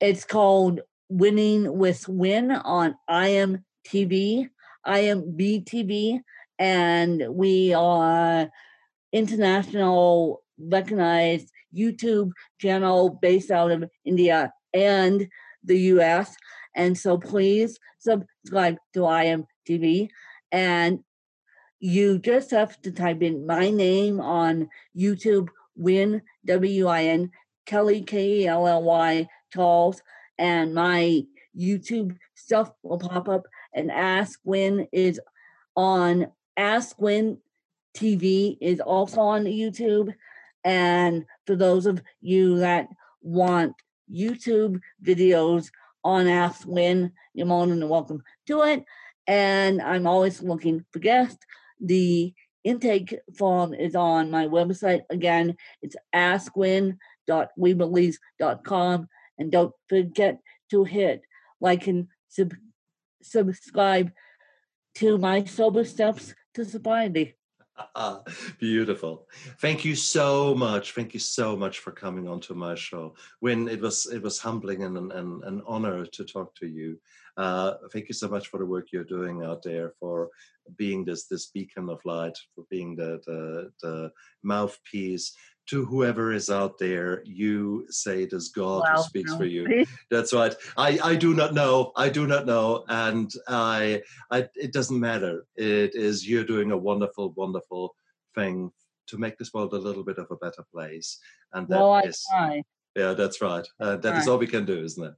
It's 0.00 0.24
called 0.24 0.80
Winning 1.08 1.78
with 1.78 2.08
Win 2.08 2.50
on 2.50 2.96
IMTV, 3.08 4.48
IMBTV, 4.86 6.20
and 6.58 7.24
we 7.30 7.74
are 7.74 8.50
international 9.12 10.42
recognized 10.58 11.50
YouTube 11.76 12.30
channel 12.60 13.10
based 13.10 13.50
out 13.50 13.70
of 13.70 13.84
India 14.04 14.52
and 14.72 15.28
the 15.62 15.78
US. 15.78 16.34
And 16.76 16.96
so 16.96 17.18
please 17.18 17.78
subscribe 17.98 18.76
to 18.94 19.00
IMTV. 19.00 20.08
And 20.52 21.00
you 21.80 22.18
just 22.18 22.50
have 22.50 22.80
to 22.82 22.92
type 22.92 23.22
in 23.22 23.46
my 23.46 23.70
name 23.70 24.20
on 24.20 24.68
YouTube, 24.96 25.48
Win, 25.76 26.22
W 26.46 26.86
I 26.86 27.04
N, 27.04 27.30
Kelly, 27.66 28.02
K 28.02 28.40
E 28.40 28.46
L 28.46 28.66
L 28.66 28.82
Y, 28.82 29.28
Charles, 29.52 30.02
and 30.38 30.74
my 30.74 31.24
YouTube 31.58 32.16
stuff 32.34 32.72
will 32.82 32.98
pop 32.98 33.28
up. 33.28 33.46
And 33.74 33.90
Ask 33.90 34.40
Win 34.44 34.86
is 34.92 35.20
on 35.76 36.28
Ask 36.56 37.00
Win 37.00 37.38
TV 37.96 38.56
is 38.60 38.80
also 38.80 39.20
on 39.20 39.44
YouTube. 39.44 40.14
And 40.64 41.24
for 41.46 41.56
those 41.56 41.86
of 41.86 42.02
you 42.20 42.58
that 42.58 42.88
want 43.22 43.74
YouTube 44.12 44.80
videos 45.02 45.70
on 46.04 46.26
Ask 46.28 46.66
Win, 46.66 47.12
you're 47.32 47.46
more 47.46 47.66
than 47.66 47.88
welcome 47.88 48.22
to 48.46 48.62
it. 48.62 48.84
And 49.26 49.80
I'm 49.80 50.06
always 50.06 50.42
looking 50.42 50.84
for 50.92 50.98
guests. 50.98 51.44
The 51.84 52.34
intake 52.64 53.16
form 53.36 53.74
is 53.74 53.94
on 53.94 54.30
my 54.30 54.46
website. 54.46 55.02
Again, 55.10 55.56
it's 55.82 55.96
askwin.webelieve.com. 56.14 59.08
And 59.36 59.50
don't 59.52 59.72
forget 59.88 60.38
to 60.70 60.84
hit 60.84 61.22
like 61.60 61.86
and 61.86 62.08
sub- 62.28 62.54
subscribe 63.22 64.10
to 64.96 65.16
my 65.18 65.44
Sober 65.44 65.84
Steps 65.84 66.34
to 66.54 66.64
Sobriety. 66.64 67.36
Beautiful. 68.58 69.26
Thank 69.60 69.84
you 69.84 69.96
so 69.96 70.54
much. 70.54 70.92
Thank 70.92 71.12
you 71.12 71.20
so 71.20 71.56
much 71.56 71.80
for 71.80 71.90
coming 71.90 72.28
onto 72.28 72.54
my 72.54 72.74
show. 72.74 73.14
Win 73.40 73.68
it 73.68 73.80
was 73.80 74.06
it 74.06 74.22
was 74.22 74.38
humbling 74.38 74.84
and 74.84 74.96
an, 74.96 75.42
an 75.44 75.62
honor 75.66 76.06
to 76.06 76.24
talk 76.24 76.54
to 76.56 76.66
you. 76.66 76.98
Uh, 77.36 77.74
thank 77.92 78.08
you 78.08 78.14
so 78.14 78.28
much 78.28 78.48
for 78.48 78.58
the 78.58 78.66
work 78.66 78.88
you're 78.92 79.04
doing 79.04 79.42
out 79.42 79.62
there, 79.62 79.92
for 79.98 80.30
being 80.76 81.04
this 81.04 81.26
this 81.26 81.46
beacon 81.46 81.88
of 81.88 82.04
light, 82.04 82.36
for 82.54 82.64
being 82.70 82.94
the 82.94 83.20
the, 83.26 83.70
the 83.82 84.12
mouthpiece 84.42 85.34
to 85.66 85.84
whoever 85.84 86.32
is 86.32 86.50
out 86.50 86.78
there. 86.78 87.22
You 87.24 87.86
say 87.88 88.22
it 88.22 88.32
is 88.32 88.48
God 88.48 88.84
who 88.86 89.02
speaks 89.02 89.32
no. 89.32 89.38
for 89.38 89.44
you. 89.44 89.86
That's 90.10 90.32
right. 90.32 90.54
I, 90.76 90.98
I 91.02 91.14
do 91.14 91.34
not 91.34 91.54
know. 91.54 91.92
I 91.96 92.08
do 92.08 92.26
not 92.26 92.46
know. 92.46 92.84
And 92.88 93.30
I, 93.48 94.02
I 94.30 94.48
it 94.54 94.72
doesn't 94.72 95.00
matter. 95.00 95.46
It 95.56 95.94
is 95.94 96.28
you're 96.28 96.44
doing 96.44 96.70
a 96.70 96.76
wonderful, 96.76 97.32
wonderful 97.32 97.94
thing 98.34 98.70
to 99.06 99.18
make 99.18 99.38
this 99.38 99.52
world 99.52 99.72
a 99.72 99.78
little 99.78 100.04
bit 100.04 100.18
of 100.18 100.30
a 100.30 100.36
better 100.36 100.64
place. 100.72 101.18
And 101.52 101.68
that 101.68 101.76
is, 101.76 101.80
Well, 101.80 101.92
I 101.92 102.02
try. 102.30 102.62
yeah, 102.96 103.12
that's 103.14 103.40
right. 103.40 103.66
Uh, 103.80 103.96
that 103.96 104.16
is 104.18 104.28
all 104.28 104.38
we 104.38 104.46
can 104.46 104.64
do, 104.64 104.82
isn't 104.82 105.04
it? 105.04 105.14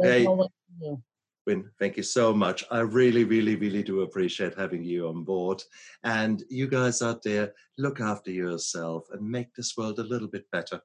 Hey. 0.00 0.26
all 0.26 0.42
I 0.42 0.46
can 0.46 0.94
do. 0.94 1.02
Win, 1.46 1.68
thank 1.78 1.96
you 1.96 2.04
so 2.04 2.32
much. 2.32 2.64
I 2.70 2.80
really, 2.80 3.24
really, 3.24 3.56
really 3.56 3.82
do 3.82 4.02
appreciate 4.02 4.56
having 4.56 4.84
you 4.84 5.08
on 5.08 5.24
board. 5.24 5.62
And 6.04 6.42
you 6.48 6.68
guys 6.68 7.02
out 7.02 7.22
there, 7.22 7.52
look 7.78 8.00
after 8.00 8.30
yourself 8.30 9.08
and 9.12 9.28
make 9.28 9.52
this 9.54 9.76
world 9.76 9.98
a 9.98 10.04
little 10.04 10.28
bit 10.28 10.48
better. 10.52 10.80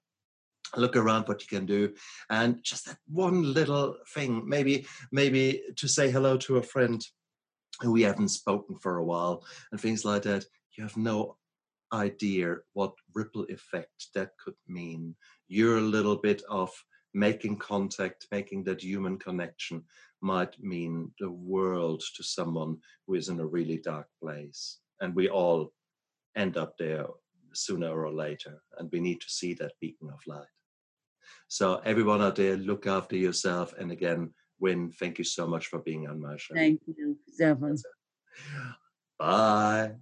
Look 0.76 0.96
around 0.96 1.28
what 1.28 1.42
you 1.42 1.48
can 1.48 1.66
do, 1.66 1.94
and 2.30 2.62
just 2.62 2.88
that 2.88 2.98
one 3.08 3.54
little 3.54 3.96
thing, 4.14 4.44
maybe, 4.46 4.86
maybe 5.14 5.62
to 5.78 5.88
say 5.88 6.12
hello 6.12 6.36
to 6.40 6.58
a 6.58 6.62
friend 6.62 7.02
who 7.80 7.94
we 7.94 8.02
haven't 8.02 8.30
spoken 8.30 8.78
for 8.78 8.98
a 8.98 9.06
while, 9.06 9.46
and 9.72 9.80
things 9.80 10.04
like 10.04 10.24
that. 10.24 10.44
You 10.76 10.84
have 10.84 10.98
no 10.98 11.38
idea 11.94 12.58
what 12.74 12.94
ripple 13.16 13.46
effect 13.50 14.08
that 14.14 14.32
could 14.44 14.56
mean. 14.68 15.16
You're 15.48 15.78
a 15.78 15.82
little 15.96 16.18
bit 16.18 16.42
of 16.50 16.70
making 17.18 17.58
contact, 17.58 18.28
making 18.32 18.64
that 18.64 18.84
human 18.84 19.18
connection 19.18 19.84
might 20.22 20.62
mean 20.62 21.12
the 21.20 21.30
world 21.30 22.04
to 22.16 22.24
someone 22.24 22.78
who 23.06 23.16
is 23.16 23.30
in 23.30 23.40
a 23.40 23.46
really 23.46 23.78
dark 23.78 24.08
place. 24.22 24.80
And 25.02 25.16
we 25.16 25.28
all 25.28 25.74
end 26.36 26.58
up 26.58 26.78
there 26.78 27.08
sooner 27.54 27.92
or 28.06 28.14
later, 28.14 28.62
and 28.78 28.90
we 28.92 29.00
need 29.00 29.20
to 29.22 29.30
see 29.30 29.54
that 29.56 29.74
beacon 29.82 30.10
of 30.10 30.20
light. 30.28 30.54
So, 31.48 31.82
everyone 31.86 32.22
out 32.22 32.36
there, 32.36 32.58
look 32.58 32.88
after 32.88 33.16
yourself. 33.16 33.74
And 33.80 33.92
again, 33.92 34.34
Win, 34.60 34.92
thank 34.92 35.18
you 35.18 35.24
so 35.24 35.48
much 35.48 35.68
for 35.68 35.80
being 35.80 36.08
on 36.08 36.22
my 36.22 36.38
show. 36.38 36.56
Thank 36.56 36.82
you, 36.88 37.18
Stefan. 37.28 37.78
Bye. 39.20 39.96